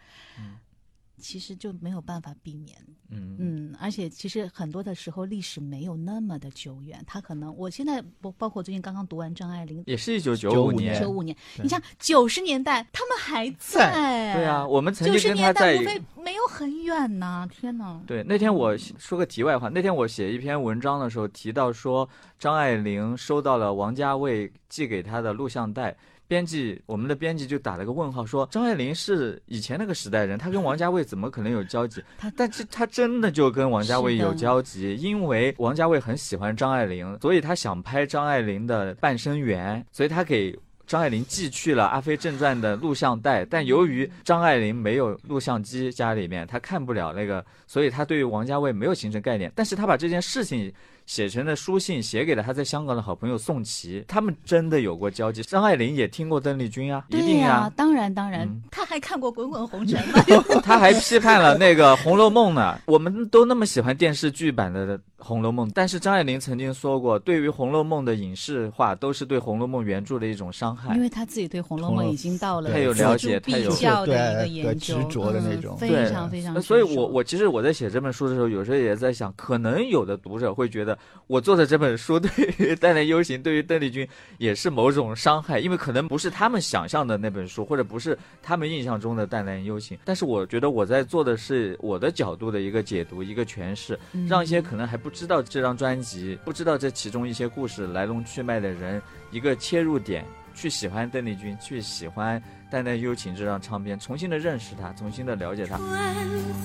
[1.19, 2.77] 其实就没有办法避免。
[3.10, 9.82] 嗯嗯，而且其实很多的时候历史没有那么的久远，他可能我现在包包括最近刚刚读完张爱玲。
[9.86, 14.34] 也是一九九五年九五年，你像九十年代，他们还在。
[14.36, 18.01] 对啊，，我们曾九十经跟他年代无在一非没有很远呐，天哪！
[18.06, 25.95] 对，那天我说个题外话，那天我写一篇文章的时候提到说，张爱玲收到了王家卫寄给她的录像带。
[26.27, 32.03] 编辑，我们的编辑就打了个问号，说张爱玲是以前那个时代人，她跟王家卫怎么可能有交集？
[32.17, 49.51] 她但是她真的就跟王家卫有交集，因为王家卫很喜欢张爱玲，所以他想拍张爱玲的半生缘，所以他给张爱玲寄去了《阿飞正传》的录像带，但由于张爱玲没有录像机，家里面她看不了那个，所以她对于王家卫没有形成概念。
[49.53, 50.73] 但是她把这件事情
[51.07, 55.41] 写成的书信，写给了他在香港的好朋友宋琦，他们真的有过交集。
[55.41, 60.61] 张爱玲也听过邓丽君啊，一对定啊、当然当然， 嗯他还看过《滚滚红尘》 嘛。
[60.61, 62.79] 他还批判了那个《红楼梦》呢。
[62.85, 71.01] 我们都那么喜欢电视剧版的《红楼梦》，但是张爱玲曾经说过，对于《红楼梦》的影视化都是对《红楼梦》原著的一种伤害因。
[71.01, 80.96] 为他自己对《红楼梦》已经到了太有了解太有较的一个对研究，对执着的那种嗯、非常非常所以我我其实我在写这本书的时候，有时候也在想，可能有的读者会觉得
[81.27, 84.07] 我做的这本书 对于《淡淡幽情》对于邓丽君
[84.38, 89.97] 也是某种伤害，因为可能不是他们想象的那本书，或者不是他们印象中的《淡淡幽情》。
[90.05, 100.23] 但是我觉得我在做的是我的角度的一个解读、一个诠释，嗯让一些可能还不知道这张专辑、不知道这其中一些故事来龙去脉的人一个切入点，
[100.55, 102.39] 去喜欢邓丽君，去喜欢
[102.71, 105.77] 《淡淡幽情》这张唱片，重新的认识它，重新的了解它。
[105.77, 105.88] 春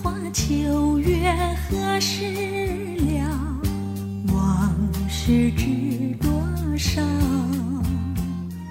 [0.02, 1.32] 花秋月
[1.68, 2.24] 何时
[2.96, 3.11] 了？
[4.34, 4.74] 往
[5.08, 5.66] 事知
[6.20, 6.30] 多
[6.76, 7.02] 少？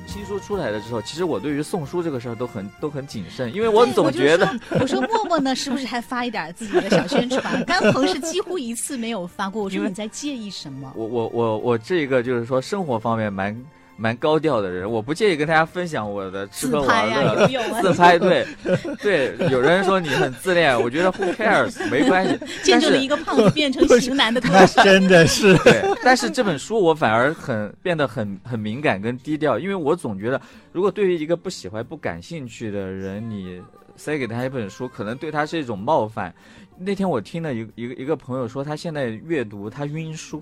[0.07, 7.63] 新书出来了之后，其实我对于送书这个事儿都很都很谨慎，因为我总觉得说我说默默呢，是不是还发一点自己的小宣传？
[7.65, 9.63] 甘鹏是几乎一次没有发过。
[9.63, 10.91] 我说你在介意什么？
[10.95, 13.55] 我我我我这个就是说生活方面蛮
[13.97, 17.81] 蛮高调的人，我不介意跟大家分享我的吃喝自拍呀、玩乐。
[17.81, 18.47] 自拍对
[19.01, 22.39] 对，有人说你很自恋，我觉得 who cares 没关系。
[22.63, 24.83] 见证了一个胖子变成型男的过那程。
[24.83, 33.61] 真的是对，但是这本书我反而很变得很很敏感跟低调，因为我总觉得，如果对于一个不喜欢、不感兴趣的人，你
[33.95, 36.33] 塞给他一本书，可能对他是一种冒犯。
[36.83, 40.41] 那天我听了一个一个一个朋友说，他现在阅读他晕书，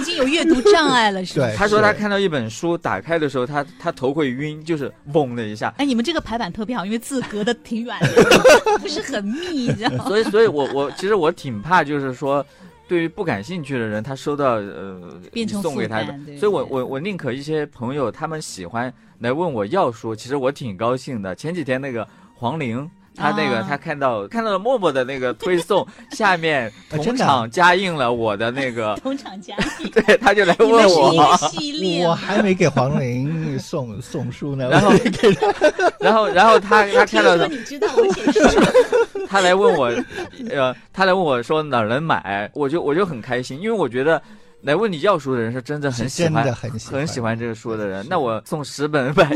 [0.00, 1.46] 已经有阅读障碍了，是吧？
[1.46, 5.72] 对他说他看到一本书打开的时候，他他头会晕，就是嗡的一下。
[5.78, 10.04] 哎，你们这个排版特别好，因为字隔的挺远的， 不是很密，你知道吗？
[10.06, 12.44] 所以，所以我我其实我挺怕，就是说，
[12.88, 21.34] 对于不感兴趣的人，他收到呃变成送给他的所以我我我宁可一些朋友他们喜欢来问我要书，其实我挺高兴的。
[21.34, 22.90] 前几天那个黄龄。
[23.18, 23.66] 他那个，啊。
[23.68, 32.14] 他看到看到了默默的那个推送， 下面同场加印了我的那个， 同场加印， 对，他就来问我，系列我。
[32.14, 34.92] 还没给黄玲送送书呢，然后
[35.98, 38.40] 然后然后他他看到的，你知道我写书，
[39.28, 39.86] 他来问我，
[40.50, 44.20] 呃，他来问我说哪能买，我就我就很开心，因为我觉得
[44.62, 49.28] 来问你要书的人是真的很喜欢的很喜很喜欢这个书的人，那我送十本百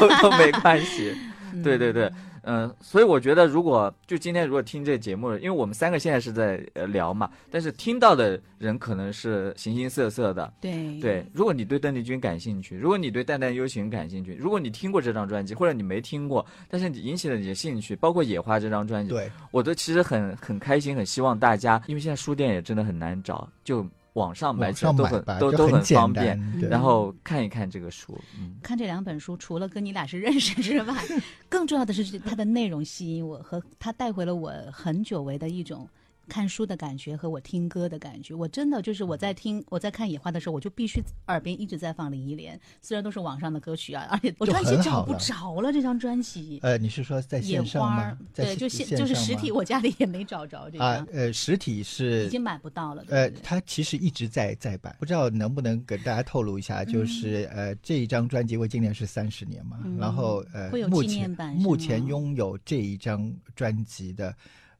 [0.00, 1.14] 都都没关系。
[1.62, 2.10] 对对对，
[2.46, 10.52] 嗯、所以我觉得如果就今天如果听这节目，因为我们三个现在是在呃聊嘛，但是听到的人可能是形形色色的。
[10.60, 28.56] 对对，如果你对邓丽君感兴趣，如果你对《淡淡幽情》感兴趣，如果你听过这张专辑，或者你没听过，但是你引起了你的兴趣，包括《野花》这张专辑，对，我都其实很很开心，很希望大家，因为现在书店也真的很难找，就网上买网起来都很都都很方便，然后看一看这个书，嗯。
[28.62, 30.94] 看这两本书，除了跟你俩是认识之外，
[31.48, 35.88] 更重要的是它的内容吸引我，和它带回了我很久违的一种
[36.28, 38.34] 看书的感觉和我听歌的感觉。
[38.34, 46.58] 我真的就是我在听我在看野花的时候，我就必须耳边一直在放林忆莲，虽然都是网上的歌曲啊，而且我就突然间找不着了这张专辑。
[46.62, 53.04] 呃，你是说在野线上吗对，就线现就是实体，我家里也没找着这张，，啊呃，实体是已经买不到了。
[53.08, 64.34] 呃它其实一直在在版，不知道能不能给大家透露一下，嗯就是呃，这一张专辑，因为今年是三十年嘛，嗯然后呃会有，目纪念前版目前拥有这一张专辑的。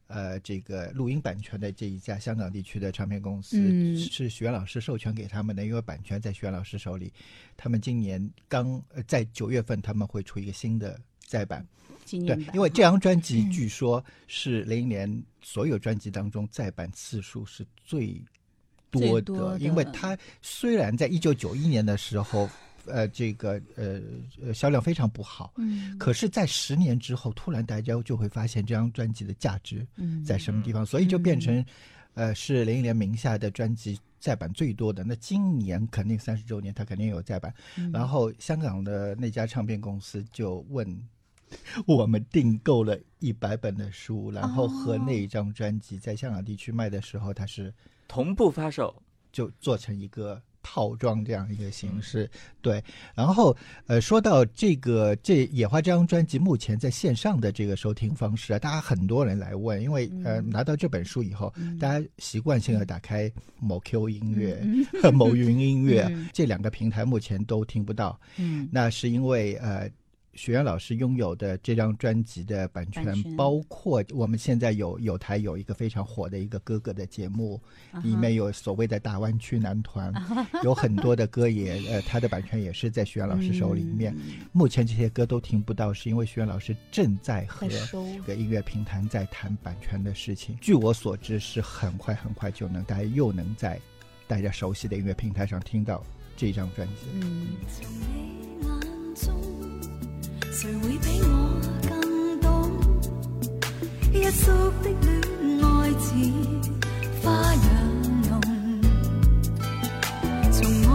[0.07, 3.97] 呃，这个录音版权的这一家香港地区的唱片公司、嗯。
[3.97, 7.11] 是徐元老师授权给他们的，因为版权在徐元老师手里。
[7.57, 11.65] 他们今年刚呃在九月份他们会出一个新的再版，
[12.07, 12.19] 对
[12.53, 18.21] 因为这张专辑据说是零一年所有专辑当中再版次数是最
[18.91, 19.51] 多的，最多。
[19.51, 22.49] 的因为它虽然在一九九一年的时候
[22.87, 24.01] 呃这个呃
[24.41, 25.53] 呃销量非常不好。
[25.57, 31.63] 嗯可是，在十年之后，突然大家就会发现这张专辑的价值嗯在什么地方，所以就变成，
[32.13, 35.03] 呃，是林忆莲名下的专辑再版最多的。
[35.03, 37.53] 那今年肯定三十周年，他肯定有再版。
[37.77, 40.85] 嗯然后香港的那家唱片公司就问
[41.85, 47.73] 我们订购了一百本的书，然后和那一张专辑在香港地区卖的时候，它是
[48.07, 48.93] 同步发售，
[49.31, 52.27] 就做成一个套装这样一个形式，
[52.59, 52.83] 对。
[53.13, 53.55] 然后
[53.85, 64.59] 呃，说到这个这野花这张专辑目前在线上的这个收听方式啊，大家很多人来问，因为呃拿到这本书以后，大家习惯性的打开某 Q 音乐、
[65.13, 66.27] 某云音乐、嗯。
[66.33, 68.67] 这两个平台目前都听不到，嗯。
[68.71, 69.87] 那是因为呃。
[70.35, 77.59] 许愿老师拥有的这张专辑的版权，版权包括我们现在有有台有一个非常火的一个哥哥的节目，
[77.91, 80.13] 啊里面有所谓的大湾区男团，
[80.63, 84.13] 有很多的歌也呃，他的版权也是在学院老师手里面。
[84.17, 90.57] 嗯目前这些歌都听不到，是因为学院老师正在和这个音乐平台在谈版权的事情。
[90.61, 93.79] 据我所知，是很快很快就能大家又能在
[94.27, 96.03] 大家熟悉的音乐平台上听到
[96.35, 97.07] 这张专辑。
[97.13, 97.47] 嗯
[100.55, 102.71] 谁会，比我更懂？
[104.13, 106.15] 一宿的戀愛似
[107.21, 107.59] 花樣
[108.23, 108.39] 濃，
[110.53, 110.89] 從我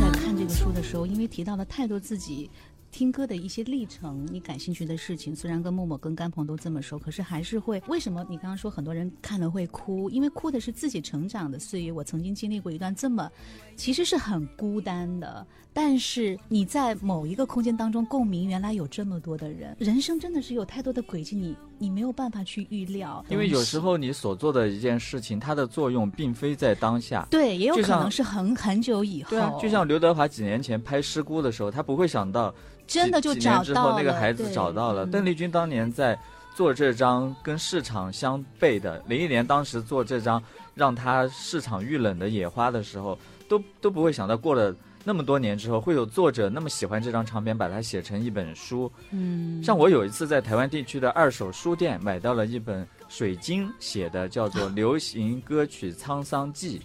[0.00, 2.50] 在看这个书的时候，因为提到了太多自己
[2.96, 8.24] 听歌的一些历程，你感兴趣的事情，虽然跟默默、跟甘鹏都这么说，可是还是会为什么？
[8.26, 11.92] 你刚刚说很多人看了会哭，因为哭的是自己成长的岁月。
[11.92, 13.30] 我曾经经历过一段这么，
[13.76, 23.22] 其实是很孤单的，但是你在某一个空间当中共鸣，原来有这么多的人，人生真的是有太多的轨迹，你你没有办法去预料。
[23.28, 27.28] 因为有时候你所做的一件事情，它的作用并非在当下。
[27.30, 32.54] 对，也有可能是很很久以后，对啊，就像刘德华几年前拍《失孤》的时候，他不会想到
[32.86, 35.04] 真的就之后找到了那个孩子对找到了。
[35.04, 36.18] 嗯邓丽君当年在
[36.54, 40.42] 做这张跟市场相悖的，林忆莲当时做这张
[40.74, 43.18] 让她市场遇冷的《野花》的时候，
[43.48, 44.74] 都都不会想到过了。
[45.08, 48.90] 那么多年之后，会有作者那么喜欢这张唱片，把它写成一本书。
[49.12, 56.80] 嗯，像我有一次在台湾地区的二手书店买到了一本水晶写的，叫做《流行歌曲沧桑记》，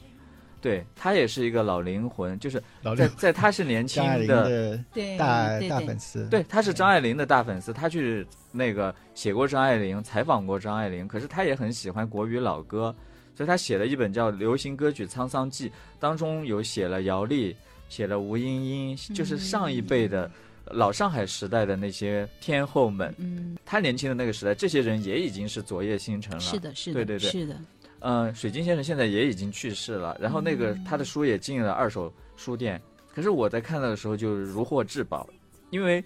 [0.62, 4.78] 对他也是一个老灵魂，就是老在在他是年轻的，
[5.18, 12.96] 大大粉丝，对，他是张爱玲的大粉丝，他去那个写过张爱玲，采访过张爱玲，可是他也很喜欢国语老歌，
[13.36, 17.56] 所以他写了一本叫《流行歌曲沧桑记》，当中有写了姚丽，
[17.90, 20.30] 写了吴莺莺，就是上一辈的
[20.66, 23.14] 老上海时代的那些天后们。
[23.18, 26.40] 嗯，他年轻的那个时代，这些人也已经是昨夜星辰了。
[26.40, 27.32] 是的，是的，对对对。
[27.32, 27.56] 是的，
[28.02, 32.82] 嗯，水晶先生现在也已经去世了，然后那个他的书也进了二手书店，
[33.14, 35.30] 可是我在看到的时候就如获至宝，
[35.70, 36.04] 因为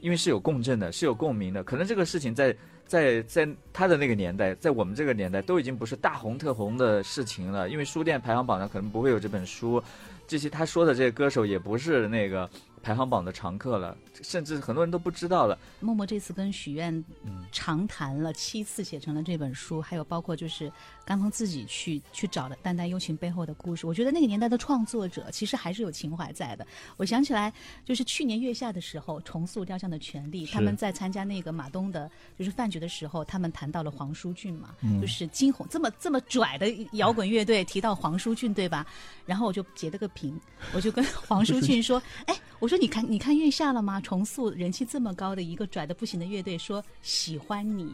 [0.00, 2.54] 因为是有共振的，是有共鸣的，可能这个事情在
[2.86, 9.82] 在在他的那个年代，在我们这个年代都已经不是大红特红的事情了，因为书店排行榜上可能不会有这本书，
[10.26, 12.48] 这些他说的这些歌手也不是那个
[12.82, 15.58] 排行榜的常客了，甚至很多人都不知道了。
[15.80, 16.92] 默默这次跟许愿
[17.24, 20.70] 嗯长谈了七次，写成了这本书，还有包括就是
[21.04, 23.86] 甘鹏自己去去找的《淡淡幽情》背后的故事。
[23.86, 26.66] 我觉得那个年代的创作者其实还是有情怀在的。
[26.96, 27.52] 我想起来，
[27.84, 38.86] 就是去年月下的时候，重塑雕像的权利，他们在参加那个马东的就是饭局的时候，他们谈到了黄舒骏嘛，就是惊鸿这么这么拽的摇滚乐队提到黄舒骏对吧？
[39.24, 40.38] 然后我就截了个屏，
[40.74, 44.00] 我就跟黄舒骏说：“哎，我说你看你看月下了吗？
[44.00, 47.92] 重塑人气这么高的一个拽的不行的乐队，说喜欢你。”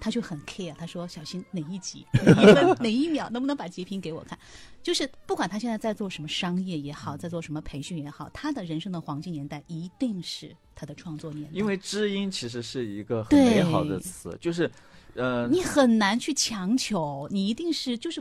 [0.00, 4.36] 他就很 care，他说：“小心哪一集、哪一分、哪一秒，能不能把截屏给我看？”
[4.82, 11.50] 就是不管他现在在做什么商业也好，在做什么培训也好，他的人生的黄金年代一定是他的创作年代。
[11.52, 14.68] 因为知音其实是一个很美好的词，就是，
[15.14, 18.20] 呃，你很难去强求，你一定是就是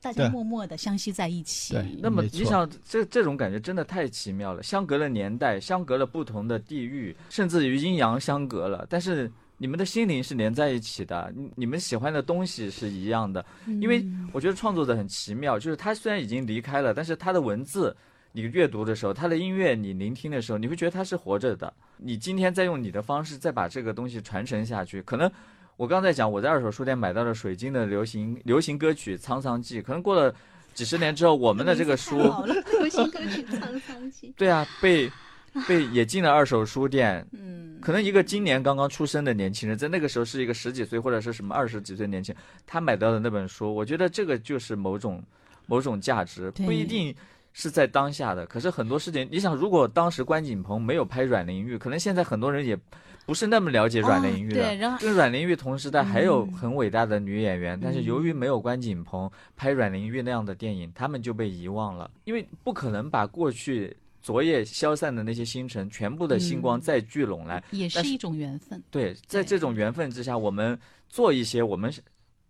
[0.00, 1.74] 大家默默的相惜在一起。
[1.74, 13.44] 对那么你想，这这种感觉真的太奇妙了，相隔了年代，相隔了不同的地域，甚至于阴阳相隔了，但是你们的心灵是连在一起的，你你们喜欢的东西是一样的。
[13.80, 17.96] 因为我觉得创作者很奇妙，就是他虽然已经离开了，但是他的文字。
[18.30, 21.72] 你阅读的时候，他的音乐你聆听的时候，你会觉得他是活着的。
[21.96, 25.28] 你今天再用你的方式再把这个东西传承下去，可能
[25.78, 30.34] 我刚才讲我在二手书店买到了水晶的流行流行歌曲《沧桑记》，可能过了
[30.74, 32.18] 几十年之后，我们的这个书，
[32.80, 34.26] 流行歌曲《沧桑记》。
[34.36, 35.08] 对啊，被
[35.68, 37.24] 被也进了二手书店。
[37.30, 45.22] 嗯，可能一个今年刚刚出生的年轻人，在那个时候是一个十几岁或者是什么二十几岁年轻人，他买到的那本书，我觉得这个就是某种
[45.66, 47.14] 某种价值，不一定
[47.58, 48.46] 是在当下的。
[48.46, 52.78] 可是很多事情，你想，如果当时关锦鹏没有拍阮玲玉，可能现在很多人也
[53.26, 54.62] 不是那么了解阮玲玉的。
[54.62, 63.96] 哦对然后跟阮玲玉同时代还有嗯很伟大的女演员，但是嗯由于没有关锦鹏拍阮玲玉那样的电影，他们就被遗忘了，因为不可能把过去。
[64.20, 68.82] 昨夜消散的那些星辰，全部的星光嗯再聚拢来，也是一种缘分。
[68.90, 70.78] 对，在这种缘分之下，我们
[71.08, 71.90] 做一些我们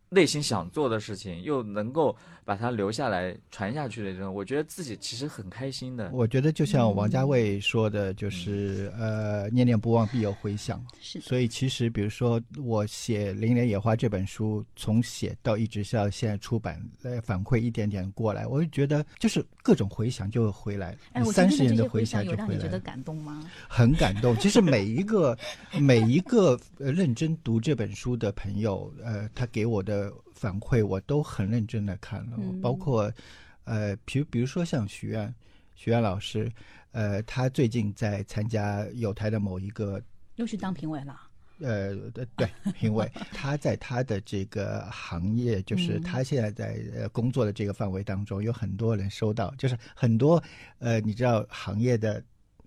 [0.09, 2.17] 内心想做的事情，又能够
[2.49, 6.09] 把它留下来、传下去的这种，我觉得自己其实很开心的。
[6.15, 10.83] 我觉得就像王家卫说的，就是、呃，念念不忘必有回响。
[10.99, 22.79] 是，所以其实，比如说我写《零莲野花》这本书，从写到一直到现在出版，来，反馈一点点过来，我就觉得就是各种回响就回来，哎，三十年的回响就回来让你觉得。
[22.81, 23.45] 感动吗？
[23.69, 24.35] 很感动。
[24.39, 25.37] 其实每一个
[25.79, 33.13] 每一个呃认真读这本书的朋友，呃，他给我的反馈，我都很认真的看了，嗯包括
[33.65, 35.35] 呃，比如比如说像许愿
[35.75, 36.51] 许愿老师，
[36.93, 40.01] 呃，他最近在参加有台的某一个
[40.37, 41.21] 又是当评委了。
[41.61, 50.41] 呃，对对，评委， 他在他的这个行业，就是嗯他现在在呃工作的这个范围当中，有很多人收到，就是很多
[50.79, 52.23] 呃，你知道行业的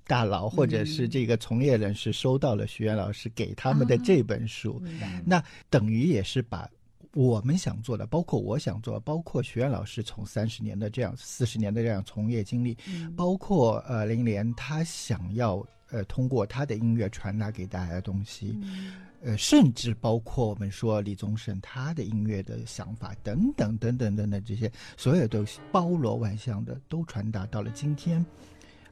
[0.05, 4.83] 大佬或者是嗯这个从业人士收到了徐元老师给他们的啊这本书，
[5.25, 6.69] 那等于也是把。
[7.13, 13.13] 我们想做的，包括我想做，包括学院老师从三十年的这样、四十年的这样从业经历，嗯。
[13.15, 18.93] 包括呃林莲他想要呃通过他的音乐传达给大家的东西，嗯。
[19.23, 28.25] 呃，甚至包括我们说李宗盛他的音乐的想法等等等等等等这些，所有都包罗万象的都传达到了今天，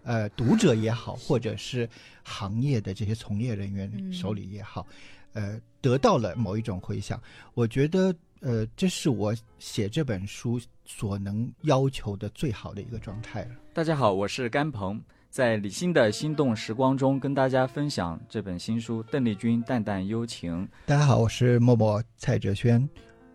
[0.04, 1.90] 呃，读者也好，或者是
[2.22, 4.14] 行业的这些从业人员嗯。
[4.14, 4.86] 手里也好，
[5.34, 7.22] 呃，得到了某一种回响。
[7.54, 13.52] 我觉得，呃，这是我写这本书所能要求的最好的一个状态了。
[13.74, 20.66] 大家好，我是甘鹏，在李欣的心动时光中跟大家分享这本新书《邓丽君淡淡幽情》。
[20.86, 22.90] 大家好，我是默默蔡哲轩，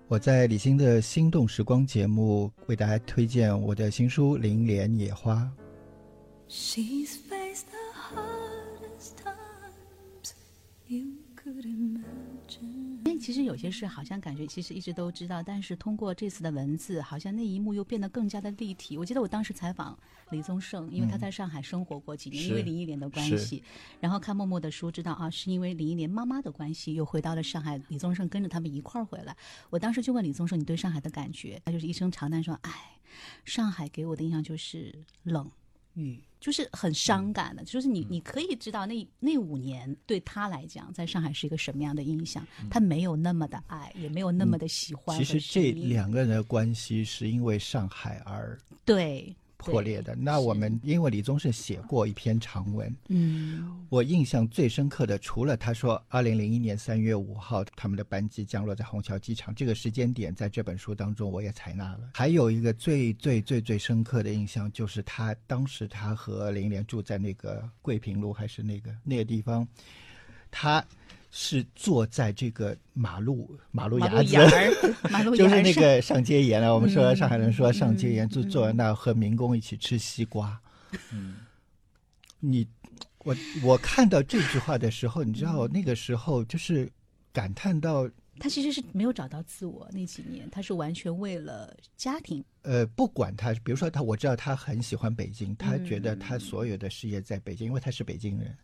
[0.08, 5.36] 我在李欣的心动时光节目为大家推荐我的新书《零莲野花》。
[6.46, 7.16] She's
[13.24, 18.98] 其实有些事好像感觉其实一直都知道，但是通过这次的文字，好像那一幕又变得更加的立体。
[18.98, 19.98] 我记得我当时采访
[20.28, 23.64] 李宗盛，因为他在上海生活过几年，是因为林忆莲的关系，
[23.98, 27.80] 然后看默默的书，知道啊，是因为林忆莲妈妈的关系，又回到了上海。
[27.88, 29.34] 李宗盛跟着他们一块儿回来。
[29.70, 31.58] 我当时就问李宗盛，你对上海的感觉？
[31.64, 33.00] 他就是一声长叹说：“哎，
[33.46, 35.50] 上海给我的印象就是冷。”
[35.94, 45.40] 雨就是很伤感的，就是你你可以知道那那五年对他来讲，在上海是一个什么样的印象，他没有那么的爱，也没有那么的喜欢和其。
[45.40, 49.34] 实这两个人的关系是因为上海而对
[49.72, 50.14] 破裂的。
[50.14, 62.10] 那我们因为李宗盛写过一篇长文，嗯我印象最深刻的，除了他说二零零一年三月五号他们的班机降落在虹桥机场这个时间点，在这本书当中我也采纳了。
[62.14, 69.66] 还有一个最最最最深刻的印象，就是他当时他和林忆莲住在那个桂平路还是那个那个地方，
[70.50, 70.84] 他
[71.36, 80.56] 是坐在这个马路马路马路牙子，马路 就是那个上街沿啊，我们说嗯上海人说上街沿，嗯就坐在那儿和民工一起吃西瓜。
[81.10, 81.38] 嗯，
[82.38, 82.64] 你，
[83.18, 86.88] 我我看到这句话的时候，你知道那个时候就是
[87.32, 88.08] 感叹到，
[88.38, 92.44] 他其实是没有找到自我那几年，他是完全为了家庭。
[92.62, 98.56] 呃，不管他，比如说他，我知道他很喜欢北京，他觉得嗯他所有的事业在北京，因为他是北京人，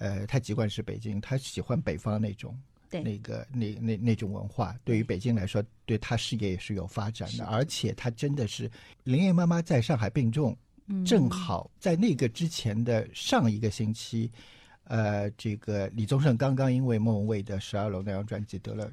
[0.00, 2.52] 呃，他籍贯是北京，他喜欢北方那种。
[2.90, 8.68] 对那个那那那种文化，对于北京来说，对他事业也是有发展的，而且他真的是
[9.04, 10.56] 林燕妈妈在上海病重，
[10.88, 14.28] 嗯正好在那个之前的上一个星期，
[14.82, 18.90] 呃，这个李宗盛刚刚因为莫文蔚的《十二楼》那张专辑得了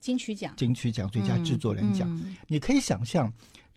[0.00, 2.12] 金曲奖金曲奖最佳制作人奖。
[2.16, 3.32] 嗯你可以想象，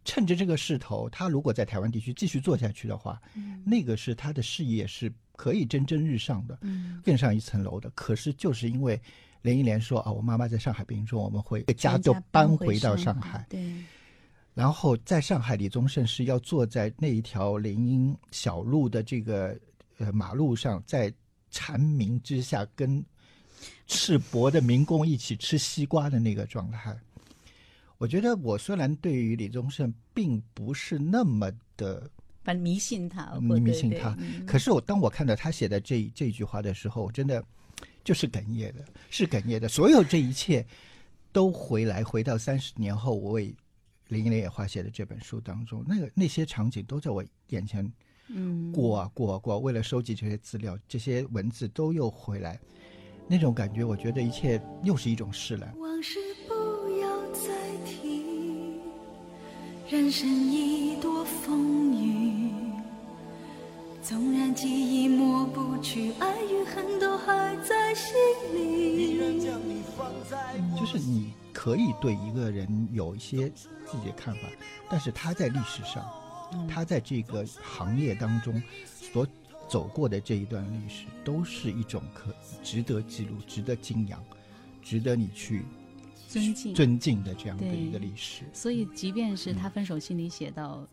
[0.06, 3.22] 趁着这个势头，他如果在台湾地区继续做下去的话，
[3.66, 7.90] 那个是他的事业是可以蒸蒸日上的，嗯更上一层楼的。
[7.92, 9.02] 可是就是因为
[9.42, 13.46] 林忆莲说啊，我妈妈在上海病重，我们会家就搬回回到上上海。
[13.50, 13.84] 对，
[14.54, 19.58] 然后在上海，李宗盛是要坐在那一条林荫小路的这个
[19.98, 21.14] 呃马路上，在
[21.50, 23.04] 蝉鸣之下跟
[23.88, 26.98] 赤膊的民工一起吃西瓜的那个状态。
[28.04, 32.12] 我觉得我虽然对于李宗盛并不是那么的
[32.44, 34.14] 反正迷信他，迷迷信他，
[34.46, 37.42] 可是我当我看到他写的这这句话的时候，我真的
[38.04, 39.70] 就是哽咽的，是哽咽的。
[39.70, 40.66] 所有这一切
[41.32, 43.56] 都回来，回到三十年后，我为
[44.10, 47.90] 林忆莲野花写的这本书当中，那个那些场景都在我眼前
[48.28, 52.60] 嗯，过啊过啊过啊，为了收集这些资料，这些文字都又回来，
[53.30, 55.74] 那种感觉，我觉得一切又是一种释然。
[55.80, 56.20] 往事
[59.94, 62.52] 人生已多风雨。
[64.02, 68.16] 纵然记忆抹不去，爱与恨都还在心
[68.56, 69.20] 里。
[70.76, 73.48] 就是你可以对一个人有一些
[73.86, 74.50] 自己的看法，
[74.90, 76.04] 但是他在历史上，
[76.68, 79.28] 他在这个行业当中所
[79.70, 82.34] 走过的这一段历史，都是一种可
[82.64, 84.20] 值得记录、值得敬仰、
[84.82, 85.64] 值得你去
[86.34, 88.44] 尊敬尊敬的这样的一个历史。
[88.54, 90.88] 所以，即便是他分手信里写到。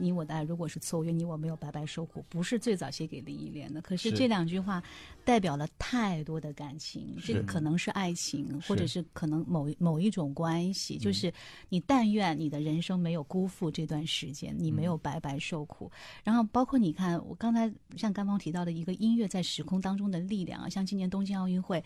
[0.00, 3.82] 你我的爱如果是错误，愿你我没有白白受苦，不是最早写给林忆莲的。
[3.82, 4.80] 可是是这两句话
[5.24, 10.96] 代表了太多的感情，这个可能是爱情，或者是是可能某某一种关系。
[10.96, 11.34] 就是
[11.68, 15.90] 你但愿你的人生没有辜负这段时间，你没有白白受苦。
[16.22, 21.82] 然后包括你看，我刚才像甘芳提到的一个音乐在时空当中的力量啊，像今年东京奥运会。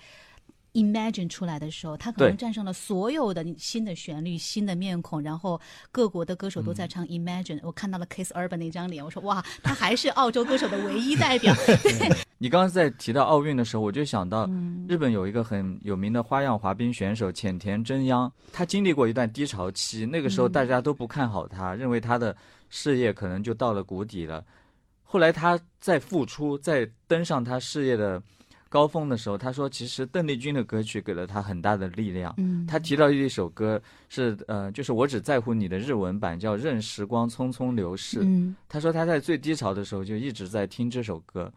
[0.74, 5.60] Imagine 出来的时候，他可能战胜了所有的新的旋律、新的面孔，然后
[5.90, 11.54] 各国的歌手都在唱 Imagine、我看到了 Kiss Urban 那张脸，我说哇，他还是澳洲歌手的唯一代表。
[12.38, 14.86] 你刚刚在提到奥运的时候，我就想到嗯。
[14.88, 22.36] 日本有一个很有名的花样滑冰选手浅田真央，他经历过一段低潮期，那个时候大家都不看好他，认为他的
[22.68, 24.44] 事业可能就到了谷底了。
[25.02, 28.20] 后来他再复出，再登上他事业的
[28.72, 32.32] 高峰的时候，他说，其实邓丽君的歌曲给了他很大的力量。
[32.38, 38.20] 嗯，他提到一首歌是呃，就是我只在乎你的日文版，叫《任时光匆匆流逝》。
[38.24, 41.52] 嗯他说他在最低潮的时候就一直在听这首歌，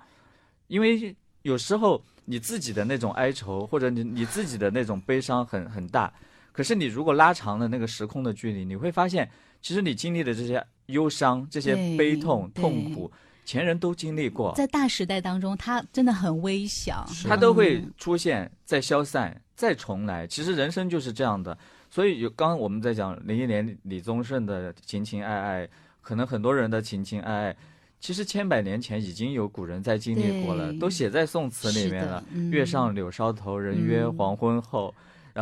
[0.67, 6.11] 因为有时候你自己的那种哀愁或者你你自己的那种悲伤很很大，
[6.51, 9.29] 可是你如果拉长了那个时空的距离，你会发现，
[9.61, 13.09] 其实你经历的这些忧伤、这些悲痛、痛苦，
[13.45, 20.25] 前人都经历过，在大时代当中，它真的很微小，它都会嗯出现，再消散，再重来。
[20.25, 21.57] 其实人生就是这样的。
[21.89, 25.69] 所以有刚刚我们在讲林忆莲、李宗盛的情情爱爱，
[26.01, 27.55] 可能很多人的情情爱爱，
[27.99, 32.23] 其实千百年前已经有古人在经历过了，都写在宋词里面了。
[32.33, 34.93] 嗯月上柳梢头，人约嗯黄昏后。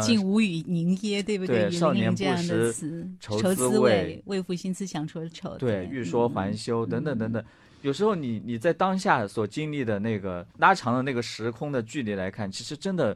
[0.01, 2.73] 竟无语凝噎，对不对云少年不识，
[3.19, 5.55] 愁愁滋滋味味，为赋新词强说愁。
[5.59, 7.43] 对，欲说还嗯休等等等等。
[7.83, 13.15] 有时候你你在当下所经历的那个拉长的那个时空的距离来看，其实真的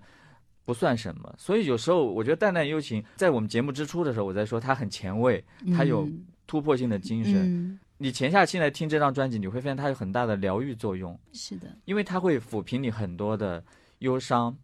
[0.65, 1.33] 不算什么。
[1.37, 5.43] 所以有时候我觉得《淡淡幽情》在我们节目之初的时候，我在说它很前卫，
[5.75, 7.33] 它有嗯突破性的精神。
[7.35, 13.63] 嗯，你潜下心来听这张专辑，你会发现它有很大的疗愈作用，是的，因为它会抚平你很多的
[13.99, 14.55] 忧伤。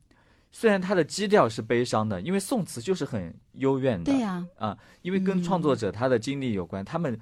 [0.51, 4.11] 虽然它的基调是悲伤的，因为宋词就是很幽怨的。
[4.11, 7.19] 对呀，啊，因为跟嗯创作者他的经历有关，他们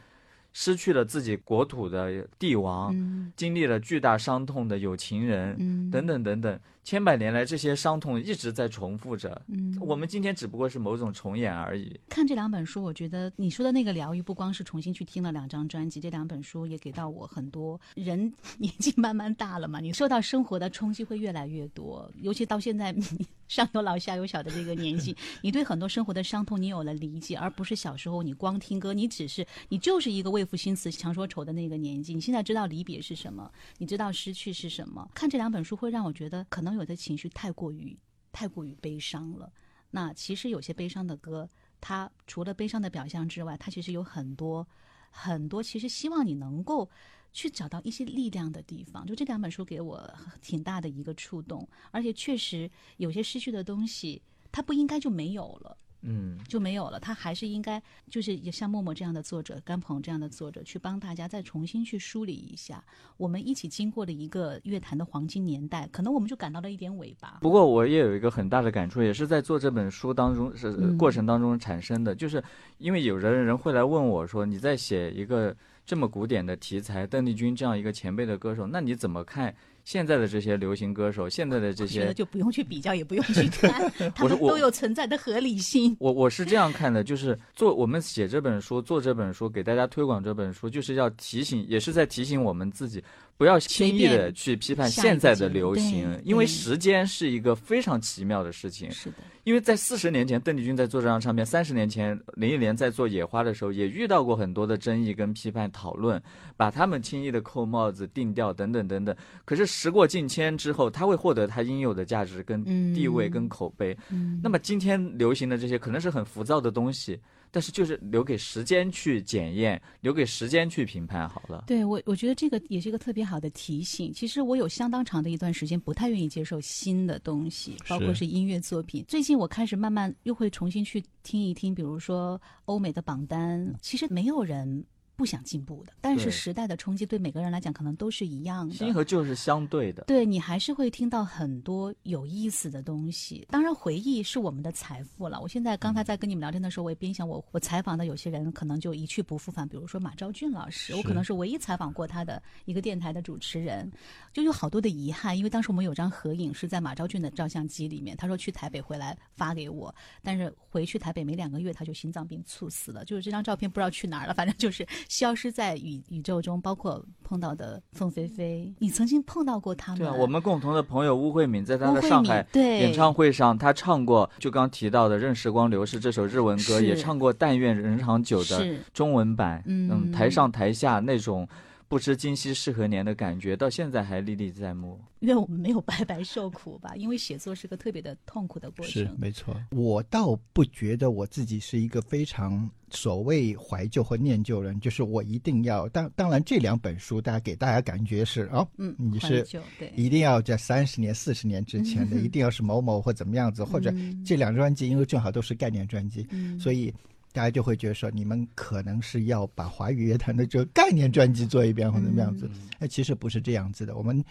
[0.53, 3.31] 失去了自己国土的帝王，嗯。
[3.35, 9.41] 经历了巨大伤痛的有情人，嗯，等等等等，千百年来这些伤痛一直在重复着。
[9.47, 11.99] 嗯，我们今天只不过是某种重演而已。
[12.09, 17.79] 看这两本书，我觉得你说的那个疗愈，不光是重新去听了两张专辑，这两本书也给到我很多。
[17.95, 23.03] 人 年纪慢慢大了嘛，你受到生活的冲击会越来越多，尤其到现在你
[23.47, 32.13] 上有老下有小的这个年纪，你对很多生活的伤痛你有了理解，而不是小时候你光听歌，你只是你就是一个为赋新词强说愁的那个年纪。
[32.13, 35.07] 你现在知道离别是什么，你知道失去是什么。
[35.13, 37.97] 看这两本书会让我觉得，可能有的情绪太过于
[38.31, 39.51] 太过于悲伤了。
[39.91, 41.49] 那其实有些悲伤的歌，
[41.79, 44.67] 它除了悲伤的表象之外，它其实有很多
[45.09, 46.89] 很多，其实希望你能够
[47.33, 49.05] 去找到一些力量的地方。
[49.05, 55.77] 就这两本书给我挺大的一个触动，而且确实有些失去的东西，它不应该就没有了。
[56.03, 62.83] 嗯，就没有了，他还是应该就是也像默默这样的作者、甘鹏这样的作者，去帮大家再重新去梳理一下，
[63.17, 67.37] 我们一起经过了一个乐坛的黄金年代，可能我们就感到了一点尾巴。
[67.41, 72.43] 不过我也有一个很大的感触，也是在做这本书当中是嗯过程当中产生的，就是
[72.79, 79.53] 因为有的人会来问我说，你在写一个这么古典的题材，邓丽君这样一个前辈的歌手，那你怎么看
[79.91, 82.13] 现在的这些流行歌手，现在的这我觉得些？
[82.13, 85.93] 就不用去比较，也不用去看， 他们都有存在的合理性。
[85.99, 93.03] 我我是这样看的，就是做我们写这本书，做这本书，给大家推广这本书，就是要提醒，也是在提醒我们自己，
[93.41, 98.91] 不要轻易的去批判现在的流行，因为时间是一个非常奇妙的事情。
[98.91, 99.15] 是的，
[99.45, 106.21] 因为在四十年前，邓丽君在做这张唱片；三十年前，林忆莲在做《野花》的时候，也遇到过很多的争议跟批判讨论，
[106.55, 109.15] 把他们轻易的扣帽子、定调等等等等。
[109.43, 112.63] 可是时过境迁之后，他会获得他应有的价值跟
[112.93, 113.97] 地位嗯跟口碑。
[114.11, 117.19] 嗯那么今天流行的这些可能是很浮躁的东西，
[117.51, 121.65] 但是就是留给时间去检验，留给时间去评判好了。
[121.67, 124.11] 对我，我觉得这个也是一个特别好的提醒。
[124.13, 129.03] 其实我有相当长的一段时间不太愿意接受新的东西，包括是音乐作品。
[129.07, 133.71] 最近我开始慢慢又会重新去听一听，比如说欧美的榜单。
[133.81, 134.83] 其实没有人
[135.15, 138.73] 不想进步的，但是时代的冲击对每个人来讲可能都是一样的。
[138.73, 140.03] 新和旧是相对的。
[140.03, 143.47] 对你还是会听到很多有意思的东西。
[143.49, 145.39] 当然，回忆是我们的财富了。
[145.39, 153.91] 我现在刚才在跟你们聊天的时候，我也边想我我采访的有些人可能就一去不复返，比如说马昭俊老师，我可能是唯一采访过他的一个电台的主持人，
[154.33, 159.93] 就有好多的遗憾，因为当时我们有张合影是在马昭俊的照相机里面，他说去台北回来发给我，
[160.23, 169.99] 但是回去台北没两个月他就心脏病猝死了，就是这张照片不知道去哪儿了，反正就是消失在宇宇宙中，包括碰到的凤飞飞，你曾经碰到过他们？
[169.99, 179.61] 对啊，我们共同的朋友巫慧敏在她吴慧敏的上海演唱会上，他唱过就刚提到的《任时光流逝》这首日文歌，也唱过《但愿人长久》的中文版。
[179.65, 181.45] 嗯台上台下那种
[181.91, 184.97] 不知今夕是何年的感觉，到现在还历历在目。
[185.19, 189.17] 愿我们没有白白受苦吧， 因为写作是个特别的痛苦的过程是程。
[189.19, 199.45] 没错，我倒不觉得我自己是一个非常所谓怀旧或念旧人，就是我一定要当当然这两本书，大家给大家感觉是哦，嗯，你是
[199.77, 206.93] 对，一定要在三十年、四十年之前的， 一定要是某某或怎么样子，或者嗯这两张专辑，因为正好都是概念专辑，嗯所以
[207.33, 212.49] 大家就会觉得说，你们可能是要把华语乐坛的这个概念专辑做一遍或者怎么样子。
[212.79, 213.95] 哎、其实不是这样子的。
[213.95, 214.23] 我们，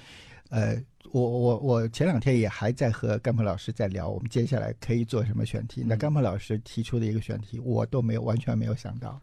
[0.51, 0.77] 呃，
[1.13, 5.85] 我我我前两天也还在和甘鹏老师在聊，我们接下来可以做什么选题。
[5.87, 9.21] 那甘鹏老师提出的一个选题，我都没有完全没有想到。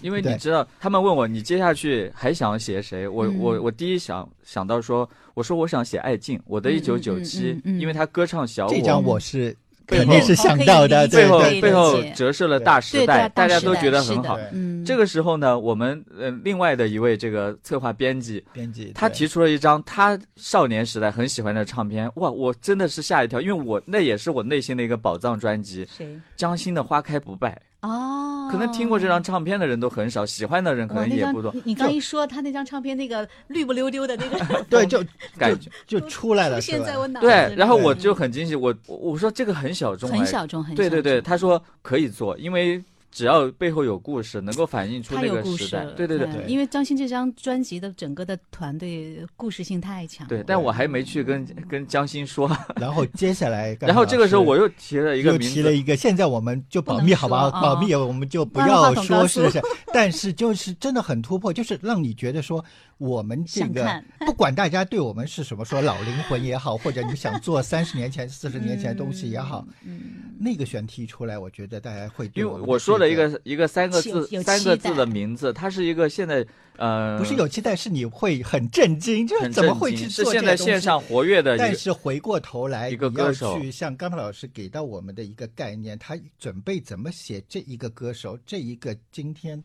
[0.00, 3.06] 因为你知道，他们问我你接下去还想写谁？
[3.06, 9.20] 我、嗯我我第一想想到说，我说我想写艾静，我的嗯一九九七因为他歌唱小我这张我。
[9.20, 9.54] 是
[9.88, 14.38] 肯定是想到的，对对对背后折射了大时代，啊大家都觉得很好。
[14.52, 26.06] 嗯，这个时候呢，我们呃另外的一位这个策划编辑，编辑，他提出了一张他少年时代很喜欢的唱片，哇，我真的是吓一跳，因为我那也是我内心的一个宝藏专辑，谁？
[26.36, 27.50] 江心的《花开不败》，
[27.80, 31.54] 哦，可能听过这张唱片的人都很少，喜欢的人可能也不多。
[31.64, 31.74] 你。
[31.74, 35.00] 刚一说他那张唱片那个绿不溜丢的那个 对就
[35.38, 40.24] 感觉就出来了，出现在我脑子，对，然后我嗯就很惊喜，我我我说这个很小众，很哎。
[40.24, 45.84] 小众，很对对对，他说可以做，因为只要背后有故事，能够反映出那个时故事了，。
[45.86, 45.92] 代。
[45.92, 50.26] 对对对对因为张欣这张专辑的整个的团队故事性太强。
[50.28, 57.50] 对，但我还没去跟跟江欣说， 然后接下来，然后这个时候我又又提了一个又名字，提了一个，现在我们就保密好吧？
[57.50, 59.60] 保密我们就不要筒告诉说是，
[59.92, 62.64] 但是就是真的很突破，就是让你觉得说
[62.98, 76.44] 我们这个不管大家对我们是什么说老灵魂也好，或者你想做三十年前、四十年前的东西也好，嗯，那个选题出来，我觉得大家会对因为我说了一个一个三个字三个字的名字，它是一个现在
[76.76, 81.56] 呃不是有期待，是你会很震惊，就是怎么会去做是现在线上活跃的。
[81.56, 83.60] 但是回过头来，一个你要歌手。
[83.60, 89.62] 去像刚才老师给到我们的一个概念，他准备怎么写这一个歌手，这一个今天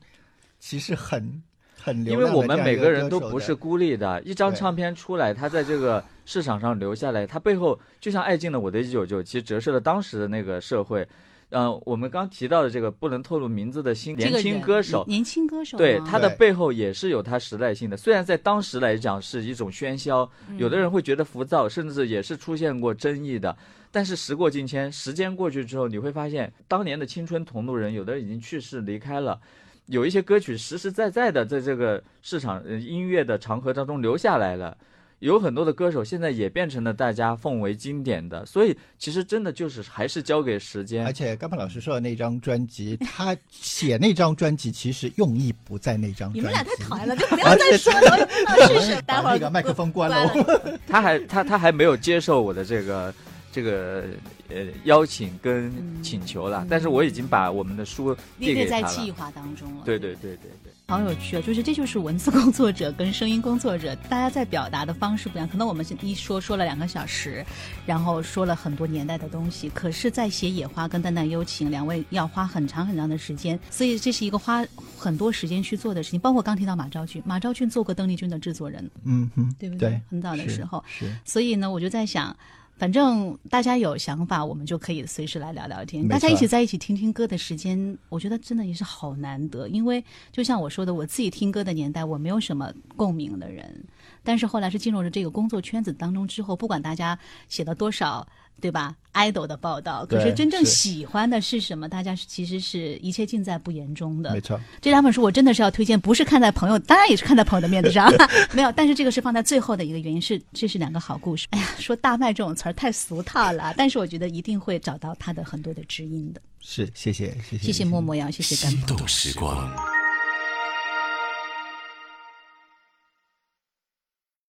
[0.59, 1.41] 其实很
[1.83, 11.05] 很流因为我们每个人都不是孤立的，一张唱片出来，它在这个市场上留下来，它背后就像爱静的《我的一九九七》折射了当时的那个社会。
[11.49, 17.95] 呃，我们刚提到的这个不能透露名字的新年轻这个人歌手，年轻歌手吗对他的背后也是有他时代性的。
[17.95, 20.27] 虽然在当时来讲是一种喧嚣，
[20.57, 23.55] 有的人会觉得浮躁，甚至也是出现过争议的。
[23.91, 29.39] 但是时过境迁，时间过去之后，你会发现当年的青春同路人，有的人已经去世离开了。
[29.87, 34.77] 有一些歌曲实实在在的在这个市场呃音乐的长河当中留下来了，
[35.19, 41.11] 有很多的歌手现在也变成了大家奉为经典的，所以其实真的就是还是交给时间而。
[41.11, 46.39] 且刚才老师说的那张专辑，他写那张专辑其实用意不在那张专辑。
[46.39, 49.01] 你们俩太讨厌了，就不要再说了，我也不知道是。
[49.03, 50.09] 待会儿把那个麦克风关。
[50.09, 50.33] 了。
[50.87, 53.13] 他还他他还没有接受我的这个
[53.53, 54.03] 这个
[54.49, 55.71] 呃邀请跟
[56.03, 58.67] 请求了，嗯但是我已经把我们的书递列给。
[58.67, 59.83] 在计划当中了。
[59.85, 61.41] 对对对对对，好有趣啊！
[61.45, 65.47] 就是这就是文字工作者跟声音工作者，大家在表达的方式不一样。
[65.47, 67.45] 可能我们是一说说了两个小时，
[67.85, 74.65] 然后说了很多年代的东西，可是，在写《野花》跟《淡淡幽情》，两位要花很长很长的时间，所以这是一个花
[74.97, 76.19] 很多时间去做的事情。
[76.19, 82.35] 包括刚提到马昭俊，马昭俊做过邓丽君的制作人，嗯哼，对不对，很早的时候，是所以呢，我就在想，
[82.77, 86.05] 反正大家有想法，我们就可以随时来聊聊天。
[86.07, 89.67] 大家一起在一起听听歌的时间，我觉得真的也是好难得。
[89.67, 93.85] 因为就像我说的，我自己听歌的年代，我没有什么共鸣的人，
[94.23, 97.17] 但是后来是进入了这个工作圈子当中之后，不管大家
[97.47, 98.27] 写了多少，
[98.61, 101.89] 对吧？idol 的报道，可是真正喜欢的是什么？
[101.89, 104.41] 大家是其实是一切尽在不言中的没。
[104.41, 108.11] 错，这两本书我真的是要推荐，不是看在朋友，当然也是看在朋友的面子上，
[108.53, 108.71] 没有。
[108.71, 111.47] 但是这个是放在最后的一个原因是，这是两个好故事。
[111.51, 116.41] 哎呀，说大卖这种词儿太俗套了，但是我觉得一定会找到他的很多的知音的。
[116.59, 120.02] 是谢谢谢谢谢谢默默呀，谢谢甘心动时光。